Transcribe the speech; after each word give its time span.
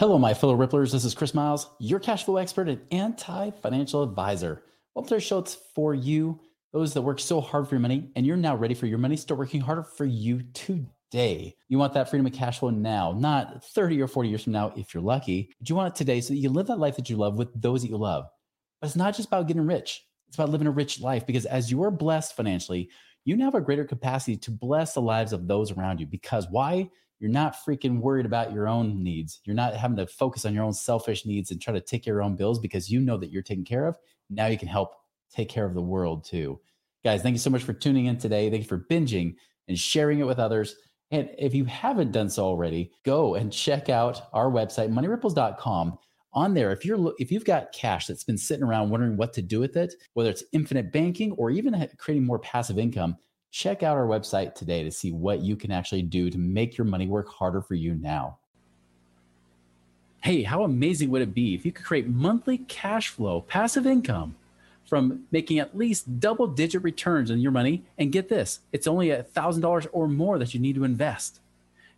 Hello, 0.00 0.18
my 0.18 0.32
fellow 0.32 0.56
Ripplers. 0.56 0.92
This 0.92 1.04
is 1.04 1.12
Chris 1.12 1.34
Miles, 1.34 1.68
your 1.78 2.00
cash 2.00 2.24
flow 2.24 2.38
expert 2.38 2.70
and 2.70 2.80
anti 2.90 3.50
financial 3.50 4.02
advisor. 4.02 4.62
Welcome 4.94 5.10
to 5.10 5.14
our 5.16 5.20
show. 5.20 5.40
It's 5.40 5.58
for 5.74 5.92
you, 5.92 6.40
those 6.72 6.94
that 6.94 7.02
work 7.02 7.20
so 7.20 7.38
hard 7.42 7.68
for 7.68 7.74
your 7.74 7.82
money, 7.82 8.10
and 8.16 8.24
you're 8.24 8.38
now 8.38 8.56
ready 8.56 8.72
for 8.72 8.86
your 8.86 8.96
money. 8.96 9.14
Start 9.14 9.38
working 9.38 9.60
harder 9.60 9.82
for 9.82 10.06
you 10.06 10.40
today. 10.54 11.54
You 11.68 11.76
want 11.76 11.92
that 11.92 12.08
freedom 12.08 12.24
of 12.24 12.32
cash 12.32 12.60
flow 12.60 12.70
now, 12.70 13.12
not 13.12 13.62
30 13.62 14.00
or 14.00 14.08
40 14.08 14.30
years 14.30 14.44
from 14.44 14.54
now 14.54 14.72
if 14.74 14.94
you're 14.94 15.02
lucky, 15.02 15.54
but 15.58 15.68
you 15.68 15.74
want 15.74 15.92
it 15.92 15.98
today 15.98 16.22
so 16.22 16.32
that 16.32 16.40
you 16.40 16.48
live 16.48 16.68
that 16.68 16.78
life 16.78 16.96
that 16.96 17.10
you 17.10 17.16
love 17.16 17.36
with 17.36 17.48
those 17.60 17.82
that 17.82 17.90
you 17.90 17.98
love. 17.98 18.24
But 18.80 18.86
it's 18.86 18.96
not 18.96 19.14
just 19.14 19.28
about 19.28 19.48
getting 19.48 19.66
rich, 19.66 20.02
it's 20.28 20.38
about 20.38 20.48
living 20.48 20.66
a 20.66 20.70
rich 20.70 20.98
life 21.02 21.26
because 21.26 21.44
as 21.44 21.70
you 21.70 21.82
are 21.82 21.90
blessed 21.90 22.34
financially, 22.34 22.88
you 23.26 23.36
now 23.36 23.44
have 23.44 23.54
a 23.54 23.60
greater 23.60 23.84
capacity 23.84 24.38
to 24.38 24.50
bless 24.50 24.94
the 24.94 25.02
lives 25.02 25.34
of 25.34 25.46
those 25.46 25.70
around 25.70 26.00
you. 26.00 26.06
Because 26.06 26.46
why? 26.48 26.88
You're 27.20 27.30
not 27.30 27.54
freaking 27.54 28.00
worried 28.00 28.26
about 28.26 28.52
your 28.52 28.66
own 28.66 29.02
needs. 29.02 29.40
You're 29.44 29.54
not 29.54 29.76
having 29.76 29.98
to 29.98 30.06
focus 30.06 30.46
on 30.46 30.54
your 30.54 30.64
own 30.64 30.72
selfish 30.72 31.26
needs 31.26 31.50
and 31.50 31.60
try 31.60 31.74
to 31.74 31.80
take 31.80 32.06
your 32.06 32.22
own 32.22 32.34
bills 32.34 32.58
because 32.58 32.90
you 32.90 32.98
know 32.98 33.18
that 33.18 33.30
you're 33.30 33.42
taken 33.42 33.64
care 33.64 33.86
of. 33.86 33.96
Now 34.30 34.46
you 34.46 34.58
can 34.58 34.68
help 34.68 34.94
take 35.30 35.50
care 35.50 35.66
of 35.66 35.74
the 35.74 35.82
world 35.82 36.24
too. 36.24 36.58
Guys, 37.04 37.22
thank 37.22 37.34
you 37.34 37.38
so 37.38 37.50
much 37.50 37.62
for 37.62 37.74
tuning 37.74 38.06
in 38.06 38.16
today. 38.16 38.50
Thank 38.50 38.62
you 38.62 38.68
for 38.68 38.86
binging 38.90 39.34
and 39.68 39.78
sharing 39.78 40.18
it 40.18 40.26
with 40.26 40.38
others. 40.38 40.74
And 41.10 41.28
if 41.38 41.54
you 41.54 41.66
haven't 41.66 42.12
done 42.12 42.30
so 42.30 42.44
already, 42.44 42.92
go 43.04 43.34
and 43.34 43.52
check 43.52 43.88
out 43.88 44.22
our 44.32 44.50
website, 44.50 44.90
moneyripples.com. 44.90 45.98
On 46.32 46.54
there, 46.54 46.70
if 46.70 46.84
you're 46.84 47.12
if 47.18 47.32
you've 47.32 47.44
got 47.44 47.72
cash 47.72 48.06
that's 48.06 48.22
been 48.22 48.38
sitting 48.38 48.62
around 48.62 48.90
wondering 48.90 49.16
what 49.16 49.32
to 49.32 49.42
do 49.42 49.58
with 49.58 49.76
it, 49.76 49.92
whether 50.14 50.30
it's 50.30 50.44
infinite 50.52 50.92
banking 50.92 51.32
or 51.32 51.50
even 51.50 51.88
creating 51.98 52.24
more 52.24 52.38
passive 52.38 52.78
income, 52.78 53.16
check 53.50 53.82
out 53.82 53.96
our 53.96 54.06
website 54.06 54.54
today 54.54 54.82
to 54.84 54.90
see 54.90 55.12
what 55.12 55.40
you 55.40 55.56
can 55.56 55.70
actually 55.70 56.02
do 56.02 56.30
to 56.30 56.38
make 56.38 56.78
your 56.78 56.84
money 56.84 57.06
work 57.06 57.28
harder 57.28 57.60
for 57.60 57.74
you 57.74 57.94
now. 57.94 58.38
Hey, 60.22 60.42
how 60.42 60.64
amazing 60.64 61.10
would 61.10 61.22
it 61.22 61.34
be 61.34 61.54
if 61.54 61.64
you 61.64 61.72
could 61.72 61.84
create 61.84 62.06
monthly 62.06 62.58
cash 62.58 63.08
flow, 63.08 63.40
passive 63.40 63.86
income 63.86 64.36
from 64.86 65.24
making 65.30 65.58
at 65.58 65.76
least 65.76 66.20
double 66.20 66.46
digit 66.46 66.82
returns 66.82 67.30
on 67.30 67.40
your 67.40 67.52
money? 67.52 67.84
And 67.98 68.12
get 68.12 68.28
this, 68.28 68.60
it's 68.72 68.86
only 68.86 69.10
a 69.10 69.24
$1,000 69.24 69.86
or 69.92 70.08
more 70.08 70.38
that 70.38 70.54
you 70.54 70.60
need 70.60 70.74
to 70.74 70.84
invest. 70.84 71.40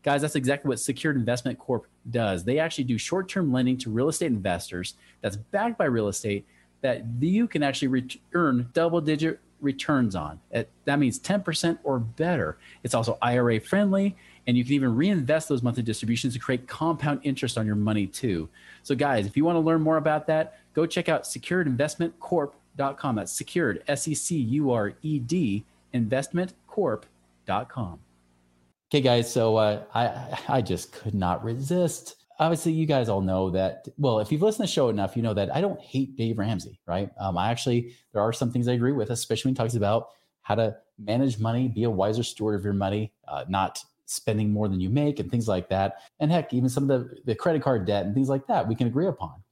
Guys, 0.02 0.22
that's 0.22 0.36
exactly 0.36 0.68
what 0.68 0.80
Secured 0.80 1.16
Investment 1.16 1.58
Corp 1.58 1.86
does. 2.10 2.44
They 2.44 2.58
actually 2.58 2.84
do 2.84 2.98
short 2.98 3.28
term 3.28 3.52
lending 3.52 3.76
to 3.78 3.90
real 3.90 4.08
estate 4.08 4.26
investors 4.26 4.94
that's 5.20 5.36
backed 5.36 5.78
by 5.78 5.84
real 5.84 6.08
estate 6.08 6.46
that 6.80 7.04
you 7.20 7.46
can 7.46 7.62
actually 7.62 8.20
earn 8.34 8.68
double 8.72 9.00
digit 9.00 9.38
returns 9.62 10.14
on. 10.14 10.38
that 10.50 10.98
means 10.98 11.18
10% 11.18 11.78
or 11.84 11.98
better. 11.98 12.58
It's 12.82 12.94
also 12.94 13.16
IRA 13.22 13.60
friendly, 13.60 14.16
and 14.46 14.56
you 14.56 14.64
can 14.64 14.74
even 14.74 14.94
reinvest 14.94 15.48
those 15.48 15.62
monthly 15.62 15.82
distributions 15.82 16.34
to 16.34 16.40
create 16.40 16.68
compound 16.68 17.20
interest 17.22 17.56
on 17.56 17.66
your 17.66 17.76
money 17.76 18.06
too. 18.06 18.48
So, 18.82 18.94
guys, 18.94 19.26
if 19.26 19.36
you 19.36 19.44
want 19.44 19.56
to 19.56 19.60
learn 19.60 19.80
more 19.80 19.96
about 19.96 20.26
that, 20.26 20.58
go 20.74 20.86
check 20.86 21.08
out 21.08 21.22
securedinvestmentcorp.com. 21.22 23.16
That's 23.16 23.32
secured, 23.32 23.82
S 23.88 24.08
E 24.08 24.14
C 24.14 24.36
U 24.36 24.72
R 24.72 24.94
E 25.02 25.18
D, 25.18 25.64
investmentcorp.com. 25.94 27.98
Okay, 28.90 29.00
guys, 29.00 29.32
so 29.32 29.56
uh, 29.56 29.82
I, 29.94 30.38
I 30.48 30.60
just 30.60 30.92
could 30.92 31.14
not 31.14 31.42
resist 31.42 32.21
obviously 32.42 32.72
you 32.72 32.86
guys 32.86 33.08
all 33.08 33.20
know 33.20 33.50
that 33.50 33.86
well 33.98 34.20
if 34.20 34.30
you've 34.30 34.42
listened 34.42 34.66
to 34.66 34.70
the 34.70 34.74
show 34.74 34.88
enough 34.88 35.16
you 35.16 35.22
know 35.22 35.34
that 35.34 35.54
i 35.54 35.60
don't 35.60 35.80
hate 35.80 36.16
dave 36.16 36.38
ramsey 36.38 36.80
right? 36.86 37.10
Um, 37.18 37.38
i 37.38 37.50
actually 37.50 37.94
there 38.12 38.22
are 38.22 38.32
some 38.32 38.50
things 38.50 38.68
i 38.68 38.72
agree 38.72 38.92
with 38.92 39.10
especially 39.10 39.50
when 39.50 39.54
he 39.54 39.58
talks 39.58 39.74
about 39.74 40.08
how 40.42 40.56
to 40.56 40.76
manage 40.98 41.38
money 41.38 41.68
be 41.68 41.84
a 41.84 41.90
wiser 41.90 42.22
steward 42.22 42.58
of 42.58 42.64
your 42.64 42.74
money 42.74 43.12
uh, 43.28 43.44
not 43.48 43.82
spending 44.06 44.50
more 44.50 44.68
than 44.68 44.80
you 44.80 44.90
make 44.90 45.18
and 45.18 45.30
things 45.30 45.48
like 45.48 45.68
that. 45.70 46.02
And 46.20 46.30
heck 46.30 46.52
even 46.52 46.68
some 46.68 46.90
of 46.90 47.08
the, 47.08 47.16
the 47.24 47.34
credit 47.34 47.62
card 47.62 47.86
debt 47.86 48.04
and 48.04 48.14
things 48.14 48.28
like 48.28 48.46
that 48.46 48.68
we 48.68 48.74
can 48.74 48.86
agree 48.86 49.06
upon. 49.06 49.42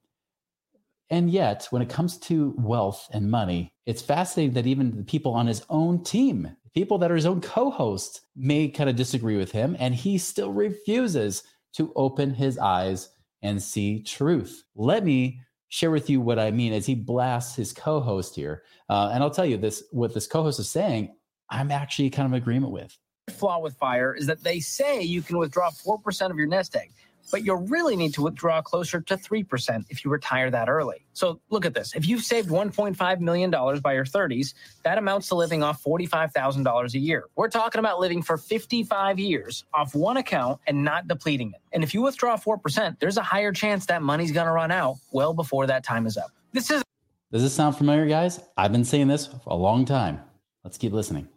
And 1.08 1.30
yet 1.30 1.66
when 1.70 1.82
it 1.82 1.88
comes 1.88 2.18
to 2.18 2.54
wealth 2.58 3.08
and 3.12 3.30
money 3.30 3.72
it's 3.86 4.02
fascinating 4.02 4.54
that 4.54 4.66
even 4.66 4.96
the 4.96 5.02
people 5.02 5.32
on 5.32 5.46
his 5.46 5.64
own 5.70 6.04
team 6.04 6.56
people 6.72 6.98
that 6.98 7.10
are 7.10 7.16
his 7.16 7.26
own 7.26 7.40
co-hosts 7.40 8.20
may 8.36 8.68
kind 8.68 8.88
of 8.88 8.94
disagree 8.94 9.36
with 9.36 9.50
him 9.50 9.76
and 9.80 9.92
he 9.92 10.16
still 10.18 10.52
refuses 10.52 11.42
to 11.74 11.92
open 11.96 12.34
his 12.34 12.58
eyes 12.58 13.10
and 13.42 13.62
see 13.62 14.02
truth. 14.02 14.64
Let 14.74 15.04
me 15.04 15.40
share 15.68 15.90
with 15.90 16.10
you 16.10 16.20
what 16.20 16.38
I 16.38 16.50
mean 16.50 16.72
as 16.72 16.86
he 16.86 16.94
blasts 16.94 17.56
his 17.56 17.72
co-host 17.72 18.34
here. 18.34 18.64
Uh, 18.88 19.10
and 19.12 19.22
I'll 19.22 19.30
tell 19.30 19.46
you 19.46 19.56
this: 19.56 19.84
what 19.92 20.14
this 20.14 20.26
co-host 20.26 20.60
is 20.60 20.68
saying, 20.68 21.14
I'm 21.48 21.70
actually 21.70 22.10
kind 22.10 22.26
of 22.26 22.34
agreement 22.34 22.72
with. 22.72 22.96
Flaw 23.30 23.60
with 23.60 23.76
fire 23.76 24.14
is 24.14 24.26
that 24.26 24.42
they 24.42 24.60
say 24.60 25.02
you 25.02 25.22
can 25.22 25.38
withdraw 25.38 25.70
four 25.70 25.98
percent 25.98 26.32
of 26.32 26.38
your 26.38 26.48
nest 26.48 26.74
egg 26.76 26.92
but 27.30 27.44
you'll 27.44 27.66
really 27.68 27.96
need 27.96 28.14
to 28.14 28.22
withdraw 28.22 28.60
closer 28.62 29.00
to 29.00 29.16
3% 29.16 29.84
if 29.88 30.04
you 30.04 30.10
retire 30.10 30.50
that 30.50 30.68
early. 30.68 31.06
So 31.12 31.40
look 31.50 31.64
at 31.64 31.74
this. 31.74 31.94
If 31.94 32.08
you've 32.08 32.22
saved 32.22 32.48
$1.5 32.48 33.20
million 33.20 33.50
by 33.50 33.92
your 33.92 34.04
30s, 34.04 34.54
that 34.82 34.98
amounts 34.98 35.28
to 35.28 35.34
living 35.34 35.62
off 35.62 35.82
$45,000 35.82 36.94
a 36.94 36.98
year. 36.98 37.24
We're 37.36 37.48
talking 37.48 37.78
about 37.78 38.00
living 38.00 38.22
for 38.22 38.36
55 38.36 39.18
years 39.18 39.64
off 39.74 39.94
one 39.94 40.16
account 40.16 40.60
and 40.66 40.84
not 40.84 41.08
depleting 41.08 41.52
it. 41.52 41.60
And 41.72 41.82
if 41.82 41.94
you 41.94 42.02
withdraw 42.02 42.36
4%, 42.36 42.98
there's 42.98 43.16
a 43.16 43.22
higher 43.22 43.52
chance 43.52 43.86
that 43.86 44.02
money's 44.02 44.32
going 44.32 44.46
to 44.46 44.52
run 44.52 44.70
out 44.70 44.96
well 45.12 45.34
before 45.34 45.66
that 45.66 45.84
time 45.84 46.06
is 46.06 46.16
up. 46.16 46.30
This 46.52 46.70
is. 46.70 46.82
Does 47.32 47.42
this 47.42 47.54
sound 47.54 47.76
familiar, 47.76 48.06
guys? 48.06 48.40
I've 48.56 48.72
been 48.72 48.84
saying 48.84 49.08
this 49.08 49.26
for 49.26 49.40
a 49.46 49.54
long 49.54 49.84
time. 49.84 50.20
Let's 50.64 50.78
keep 50.78 50.92
listening 50.92 51.28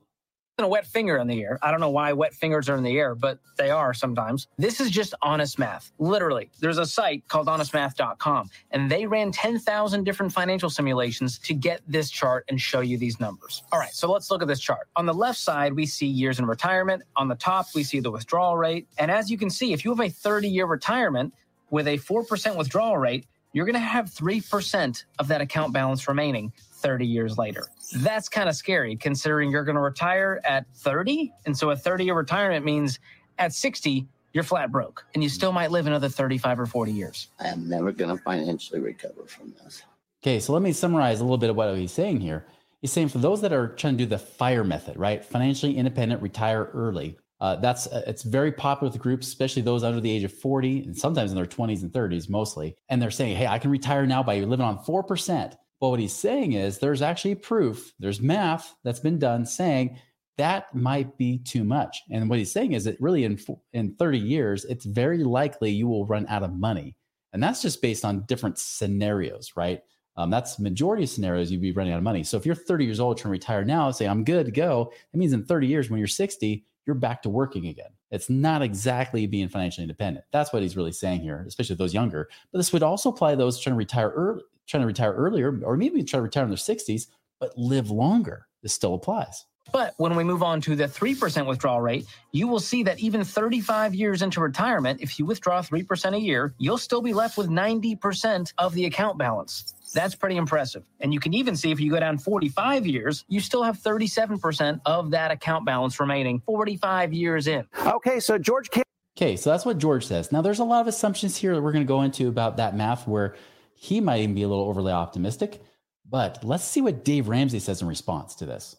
a 0.59 0.67
wet 0.67 0.85
finger 0.85 1.17
in 1.17 1.27
the 1.27 1.41
air. 1.41 1.57
I 1.63 1.71
don't 1.71 1.79
know 1.79 1.89
why 1.89 2.13
wet 2.13 2.33
fingers 2.33 2.69
are 2.69 2.75
in 2.75 2.83
the 2.83 2.97
air, 2.99 3.15
but 3.15 3.39
they 3.57 3.71
are 3.71 3.91
sometimes. 3.93 4.47
This 4.57 4.79
is 4.79 4.91
just 4.91 5.15
honest 5.23 5.57
math. 5.57 5.91
Literally, 5.97 6.51
there's 6.59 6.77
a 6.77 6.85
site 6.85 7.27
called 7.27 7.47
honestmath.com, 7.47 8.49
and 8.69 8.91
they 8.91 9.07
ran 9.07 9.31
10,000 9.31 10.03
different 10.03 10.31
financial 10.31 10.69
simulations 10.69 11.39
to 11.39 11.55
get 11.55 11.81
this 11.87 12.11
chart 12.11 12.45
and 12.49 12.61
show 12.61 12.81
you 12.81 12.99
these 12.99 13.19
numbers. 13.19 13.63
All 13.71 13.79
right, 13.79 13.93
so 13.93 14.11
let's 14.11 14.29
look 14.29 14.43
at 14.43 14.47
this 14.47 14.59
chart. 14.59 14.87
On 14.95 15.07
the 15.07 15.13
left 15.13 15.39
side, 15.39 15.73
we 15.73 15.87
see 15.87 16.05
years 16.05 16.37
in 16.37 16.45
retirement. 16.45 17.01
On 17.15 17.27
the 17.27 17.35
top, 17.35 17.65
we 17.73 17.83
see 17.83 17.99
the 17.99 18.11
withdrawal 18.11 18.55
rate. 18.55 18.87
And 18.99 19.09
as 19.09 19.31
you 19.31 19.39
can 19.39 19.49
see, 19.49 19.73
if 19.73 19.83
you 19.83 19.89
have 19.89 20.05
a 20.05 20.09
30 20.09 20.49
year 20.49 20.67
retirement 20.67 21.33
with 21.71 21.87
a 21.87 21.97
4% 21.97 22.55
withdrawal 22.55 22.97
rate, 22.99 23.25
you're 23.53 23.65
going 23.65 23.73
to 23.73 23.79
have 23.79 24.05
3% 24.05 25.03
of 25.19 25.27
that 25.27 25.41
account 25.41 25.73
balance 25.73 26.07
remaining 26.07 26.51
30 26.83 27.07
years 27.07 27.37
later. 27.37 27.69
That's 27.97 28.29
kind 28.29 28.49
of 28.49 28.55
scary 28.55 28.95
considering 28.95 29.49
you're 29.49 29.63
going 29.63 29.77
to 29.77 29.81
retire 29.81 30.41
at 30.43 30.65
30. 30.75 31.33
And 31.45 31.57
so 31.57 31.71
a 31.71 31.75
30 31.75 32.05
year 32.05 32.13
retirement 32.13 32.65
means 32.65 32.99
at 33.39 33.53
60, 33.53 34.05
you're 34.33 34.43
flat 34.43 34.71
broke 34.71 35.05
and 35.13 35.23
you 35.23 35.29
still 35.29 35.51
might 35.51 35.71
live 35.71 35.87
another 35.87 36.09
35 36.09 36.59
or 36.59 36.65
40 36.65 36.91
years. 36.91 37.29
I 37.39 37.47
am 37.47 37.67
never 37.67 37.91
going 37.91 38.15
to 38.15 38.21
financially 38.21 38.81
recover 38.81 39.23
from 39.25 39.55
this. 39.63 39.81
Okay, 40.21 40.39
so 40.39 40.53
let 40.53 40.61
me 40.61 40.73
summarize 40.73 41.19
a 41.19 41.23
little 41.23 41.37
bit 41.37 41.49
of 41.49 41.55
what 41.55 41.75
he's 41.75 41.91
saying 41.91 42.19
here. 42.19 42.45
He's 42.81 42.91
saying 42.91 43.09
for 43.09 43.19
those 43.19 43.41
that 43.41 43.53
are 43.53 43.69
trying 43.69 43.97
to 43.97 44.03
do 44.03 44.09
the 44.09 44.17
fire 44.17 44.63
method, 44.63 44.97
right? 44.97 45.23
Financially 45.23 45.77
independent, 45.77 46.21
retire 46.21 46.69
early. 46.73 47.17
Uh, 47.39 47.57
that's 47.57 47.87
uh, 47.87 48.03
it's 48.07 48.23
very 48.23 48.51
popular 48.51 48.91
with 48.91 49.01
groups, 49.01 49.27
especially 49.27 49.61
those 49.61 49.83
under 49.83 49.99
the 49.99 50.09
age 50.09 50.23
of 50.23 50.33
40 50.33 50.83
and 50.83 50.97
sometimes 50.97 51.31
in 51.31 51.35
their 51.35 51.45
20s 51.45 51.81
and 51.81 51.91
30s 51.91 52.29
mostly. 52.29 52.75
And 52.89 53.01
they're 53.01 53.11
saying, 53.11 53.35
hey, 53.35 53.47
I 53.47 53.59
can 53.59 53.69
retire 53.69 54.05
now 54.05 54.23
by 54.23 54.39
living 54.39 54.65
on 54.65 54.79
4%. 54.79 55.53
Well, 55.83 55.91
what 55.91 55.99
he's 55.99 56.15
saying 56.15 56.53
is 56.53 56.79
there's 56.79 57.01
actually 57.01 57.35
proof, 57.35 57.91
there's 57.99 58.21
math 58.21 58.73
that's 58.85 59.01
been 59.01 59.19
done 59.19 59.45
saying 59.45 59.99
that 60.37 60.73
might 60.73 61.17
be 61.17 61.39
too 61.39 61.65
much. 61.65 62.03
And 62.09 62.29
what 62.29 62.39
he's 62.39 62.53
saying 62.53 62.71
is 62.71 62.85
that 62.85 62.95
really 63.01 63.25
in 63.25 63.37
in 63.73 63.93
30 63.95 64.17
years, 64.17 64.63
it's 64.63 64.85
very 64.85 65.25
likely 65.25 65.71
you 65.71 65.89
will 65.89 66.05
run 66.05 66.25
out 66.29 66.41
of 66.41 66.53
money. 66.53 66.95
And 67.33 67.43
that's 67.43 67.61
just 67.61 67.81
based 67.81 68.05
on 68.05 68.23
different 68.27 68.59
scenarios, 68.59 69.51
right? 69.57 69.81
Um, 70.15 70.29
that's 70.29 70.57
majority 70.57 71.03
of 71.03 71.09
scenarios 71.09 71.51
you'd 71.51 71.59
be 71.59 71.73
running 71.73 71.91
out 71.91 71.97
of 71.97 72.03
money. 72.03 72.23
So 72.23 72.37
if 72.37 72.45
you're 72.45 72.55
30 72.55 72.85
years 72.85 73.01
old 73.01 73.17
trying 73.17 73.31
to 73.31 73.31
retire 73.31 73.65
now, 73.65 73.91
say 73.91 74.05
I'm 74.05 74.23
good 74.23 74.45
to 74.45 74.53
go, 74.53 74.89
That 75.11 75.17
means 75.17 75.33
in 75.33 75.43
30 75.43 75.67
years 75.67 75.89
when 75.89 75.97
you're 75.97 76.07
60, 76.07 76.65
you're 76.85 76.95
back 76.95 77.21
to 77.23 77.29
working 77.29 77.67
again. 77.67 77.91
It's 78.13 78.29
not 78.29 78.61
exactly 78.61 79.25
being 79.25 79.49
financially 79.49 79.83
independent. 79.83 80.25
That's 80.31 80.53
what 80.53 80.61
he's 80.61 80.77
really 80.77 80.91
saying 80.91 81.21
here, 81.21 81.43
especially 81.47 81.75
those 81.77 81.95
younger. 81.95 82.29
But 82.51 82.59
this 82.59 82.71
would 82.71 82.83
also 82.83 83.09
apply 83.09 83.31
to 83.31 83.37
those 83.37 83.59
trying 83.59 83.73
to 83.73 83.77
retire 83.77 84.11
early, 84.11 84.43
trying 84.67 84.81
to 84.81 84.87
retire 84.87 85.13
earlier, 85.13 85.59
or 85.63 85.75
maybe 85.75 86.03
try 86.03 86.19
to 86.19 86.23
retire 86.23 86.43
in 86.43 86.51
their 86.51 86.57
60s, 86.57 87.07
but 87.39 87.57
live 87.57 87.89
longer. 87.89 88.45
This 88.61 88.71
still 88.71 88.93
applies. 88.93 89.45
But 89.71 89.95
when 89.97 90.15
we 90.15 90.23
move 90.23 90.43
on 90.43 90.61
to 90.61 90.75
the 90.75 90.83
3% 90.83 91.47
withdrawal 91.47 91.81
rate, 91.81 92.05
you 92.31 92.47
will 92.47 92.59
see 92.59 92.83
that 92.83 92.99
even 92.99 93.23
35 93.23 93.95
years 93.95 94.21
into 94.21 94.41
retirement, 94.41 95.01
if 95.01 95.17
you 95.17 95.25
withdraw 95.25 95.63
3% 95.63 96.15
a 96.15 96.19
year, 96.19 96.53
you'll 96.59 96.77
still 96.77 97.01
be 97.01 97.13
left 97.13 97.35
with 97.35 97.49
90% 97.49 98.53
of 98.59 98.75
the 98.75 98.85
account 98.85 99.17
balance. 99.17 99.72
That's 99.93 100.15
pretty 100.15 100.37
impressive. 100.37 100.83
And 100.99 101.13
you 101.13 101.19
can 101.19 101.33
even 101.33 101.55
see 101.55 101.71
if 101.71 101.79
you 101.79 101.91
go 101.91 101.99
down 101.99 102.17
45 102.17 102.85
years, 102.85 103.25
you 103.27 103.39
still 103.39 103.63
have 103.63 103.77
37% 103.77 104.81
of 104.85 105.11
that 105.11 105.31
account 105.31 105.65
balance 105.65 105.99
remaining 105.99 106.41
45 106.45 107.13
years 107.13 107.47
in. 107.47 107.65
Okay, 107.85 108.19
so 108.19 108.37
George 108.37 108.69
Cam- 108.69 108.83
Okay, 109.15 109.35
so 109.35 109.51
that's 109.51 109.63
what 109.63 109.77
George 109.77 110.05
says. 110.05 110.31
Now, 110.31 110.41
there's 110.41 110.59
a 110.59 110.63
lot 110.63 110.81
of 110.81 110.87
assumptions 110.87 111.37
here 111.37 111.53
that 111.53 111.61
we're 111.61 111.71
going 111.71 111.83
to 111.85 111.87
go 111.87 112.01
into 112.01 112.27
about 112.27 112.57
that 112.57 112.75
math 112.75 113.07
where 113.07 113.35
he 113.75 114.01
might 114.01 114.21
even 114.21 114.33
be 114.33 114.41
a 114.41 114.47
little 114.47 114.65
overly 114.65 114.91
optimistic. 114.91 115.61
But 116.09 116.43
let's 116.43 116.63
see 116.63 116.81
what 116.81 117.05
Dave 117.05 117.27
Ramsey 117.27 117.59
says 117.59 117.81
in 117.81 117.87
response 117.87 118.35
to 118.35 118.45
this. 118.45 118.75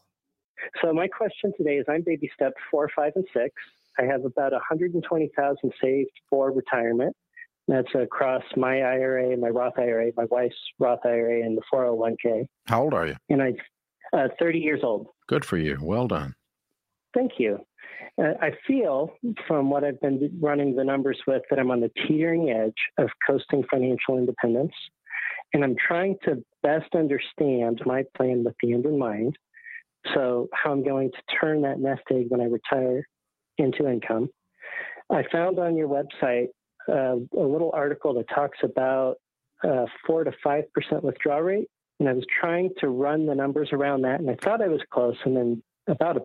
So 0.82 0.92
my 0.92 1.06
question 1.06 1.52
today 1.56 1.76
is 1.76 1.86
I'm 1.88 2.02
baby 2.02 2.30
step 2.34 2.52
four, 2.70 2.90
five, 2.96 3.12
and 3.14 3.24
six. 3.32 3.54
I 3.98 4.02
have 4.04 4.24
about 4.24 4.52
120,000 4.52 5.72
saved 5.80 6.10
for 6.28 6.50
retirement. 6.50 7.14
That's 7.66 7.88
across 7.94 8.42
my 8.56 8.82
IRA, 8.82 9.36
my 9.36 9.48
Roth 9.48 9.78
IRA, 9.78 10.12
my 10.16 10.24
wife's 10.30 10.54
Roth 10.78 11.00
IRA, 11.04 11.40
and 11.44 11.56
the 11.56 11.62
401k. 11.72 12.46
How 12.66 12.82
old 12.82 12.94
are 12.94 13.06
you? 13.06 13.16
And 13.30 13.42
I'm 13.42 13.56
uh, 14.12 14.28
30 14.38 14.58
years 14.58 14.80
old. 14.82 15.08
Good 15.28 15.44
for 15.44 15.56
you. 15.56 15.78
Well 15.80 16.06
done. 16.06 16.34
Thank 17.14 17.32
you. 17.38 17.64
Uh, 18.18 18.34
I 18.40 18.50
feel 18.66 19.12
from 19.48 19.70
what 19.70 19.82
I've 19.82 20.00
been 20.00 20.38
running 20.40 20.76
the 20.76 20.84
numbers 20.84 21.18
with 21.26 21.42
that 21.50 21.58
I'm 21.58 21.70
on 21.70 21.80
the 21.80 21.90
teetering 22.06 22.50
edge 22.50 22.74
of 22.98 23.08
coasting 23.26 23.64
financial 23.70 24.18
independence. 24.18 24.72
And 25.52 25.64
I'm 25.64 25.76
trying 25.76 26.16
to 26.24 26.44
best 26.62 26.94
understand 26.94 27.80
my 27.86 28.04
plan 28.16 28.44
with 28.44 28.54
the 28.62 28.72
end 28.72 28.86
in 28.86 28.98
mind. 28.98 29.36
So, 30.12 30.48
how 30.52 30.72
I'm 30.72 30.84
going 30.84 31.10
to 31.12 31.36
turn 31.40 31.62
that 31.62 31.78
nest 31.78 32.02
egg 32.12 32.26
when 32.28 32.40
I 32.40 32.44
retire 32.44 33.06
into 33.56 33.88
income. 33.88 34.28
I 35.10 35.22
found 35.30 35.58
on 35.58 35.76
your 35.76 35.88
website 35.88 36.48
uh, 36.88 37.16
a 37.16 37.46
little 37.46 37.70
article 37.72 38.14
that 38.14 38.28
talks 38.34 38.58
about 38.62 39.16
uh, 39.62 39.86
four 40.06 40.24
to 40.24 40.32
five 40.42 40.64
percent 40.72 41.02
withdrawal 41.02 41.42
rate, 41.42 41.68
and 42.00 42.08
I 42.08 42.12
was 42.12 42.24
trying 42.40 42.70
to 42.80 42.88
run 42.88 43.26
the 43.26 43.34
numbers 43.34 43.70
around 43.72 44.02
that, 44.02 44.20
and 44.20 44.30
I 44.30 44.36
thought 44.36 44.62
I 44.62 44.68
was 44.68 44.80
close. 44.92 45.16
And 45.24 45.36
then 45.36 45.62
about 45.88 46.16
a 46.16 46.20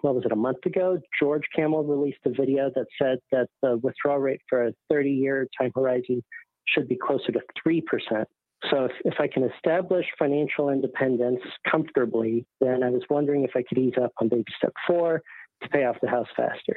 what 0.00 0.16
was 0.16 0.24
it 0.24 0.32
a 0.32 0.36
month 0.36 0.66
ago, 0.66 0.98
George 1.20 1.44
Kamel 1.54 1.84
released 1.84 2.18
a 2.24 2.30
video 2.30 2.70
that 2.74 2.86
said 3.00 3.18
that 3.30 3.46
the 3.62 3.76
withdrawal 3.76 4.18
rate 4.18 4.40
for 4.48 4.66
a 4.66 4.72
30-year 4.92 5.46
time 5.56 5.70
horizon 5.76 6.24
should 6.66 6.88
be 6.88 6.96
closer 6.96 7.30
to 7.32 7.40
three 7.62 7.80
percent. 7.80 8.28
So 8.70 8.86
if, 8.86 8.92
if 9.04 9.14
I 9.20 9.28
can 9.28 9.44
establish 9.44 10.06
financial 10.18 10.70
independence 10.70 11.40
comfortably, 11.70 12.46
then 12.60 12.82
I 12.82 12.90
was 12.90 13.02
wondering 13.08 13.44
if 13.44 13.50
I 13.54 13.62
could 13.62 13.78
ease 13.78 13.94
up 14.02 14.12
on 14.20 14.28
baby 14.28 14.44
step 14.56 14.72
four 14.86 15.22
to 15.62 15.68
pay 15.68 15.84
off 15.84 15.96
the 16.02 16.08
house 16.08 16.28
faster. 16.36 16.76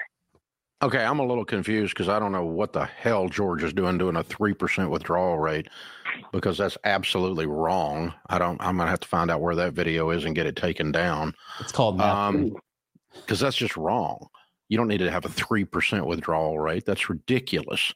Okay, 0.82 1.04
I'm 1.04 1.20
a 1.20 1.26
little 1.26 1.44
confused 1.44 1.94
because 1.94 2.08
I 2.08 2.20
don't 2.20 2.32
know 2.32 2.46
what 2.46 2.72
the 2.72 2.86
hell 2.86 3.28
George 3.28 3.64
is 3.64 3.74
doing 3.74 3.98
doing 3.98 4.16
a 4.16 4.24
three 4.24 4.54
percent 4.54 4.90
withdrawal 4.90 5.38
rate 5.38 5.68
because 6.32 6.58
that's 6.58 6.78
absolutely 6.86 7.48
wrong. 7.48 8.14
I 8.30 8.40
don't. 8.40 8.62
I'm 8.62 8.78
gonna 8.78 8.90
have 8.90 9.02
to 9.02 9.08
find 9.08 9.30
out 9.30 9.42
where 9.42 9.56
that 9.56 9.74
video 9.74 10.10
is 10.12 10.24
and 10.24 10.34
get 10.36 10.46
it 10.46 10.56
taken 10.56 10.92
down. 10.94 11.34
It's 11.60 11.74
called 11.74 11.98
math. 11.98 12.16
Um, 12.16 12.56
because 13.14 13.40
that's 13.42 13.58
just 13.58 13.76
wrong. 13.76 14.28
You 14.70 14.78
don't 14.78 14.88
need 14.88 15.00
to 15.00 15.12
have 15.12 15.26
a 15.26 15.30
three 15.30 15.66
percent 15.66 16.06
withdrawal 16.06 16.58
rate. 16.60 16.86
That's 16.86 17.10
ridiculous. 17.10 17.94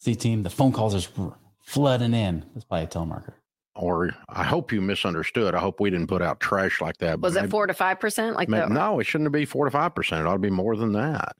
See, 0.00 0.16
team, 0.16 0.42
the 0.42 0.50
phone 0.50 0.72
calls 0.72 0.94
are 1.16 1.32
flooding 1.62 2.14
in. 2.14 2.44
That's 2.54 2.64
probably 2.64 2.84
a 2.86 2.88
telemarketer. 2.88 3.34
Or 3.76 4.10
I 4.28 4.42
hope 4.42 4.72
you 4.72 4.80
misunderstood. 4.80 5.54
I 5.54 5.60
hope 5.60 5.78
we 5.78 5.90
didn't 5.90 6.08
put 6.08 6.22
out 6.22 6.40
trash 6.40 6.80
like 6.80 6.96
that. 6.98 7.20
Was 7.20 7.34
Maybe- 7.34 7.46
it 7.46 7.50
four 7.50 7.68
to 7.68 7.74
five 7.74 8.00
percent? 8.00 8.34
Like 8.34 8.48
Ma- 8.48 8.66
the 8.66 8.74
no, 8.74 8.98
it 8.98 9.04
shouldn't 9.04 9.30
be 9.30 9.44
four 9.44 9.64
to 9.66 9.70
five 9.70 9.94
percent. 9.94 10.22
It 10.22 10.26
ought 10.26 10.32
to 10.32 10.38
be 10.40 10.50
more 10.50 10.74
than 10.74 10.90
that. 10.94 11.36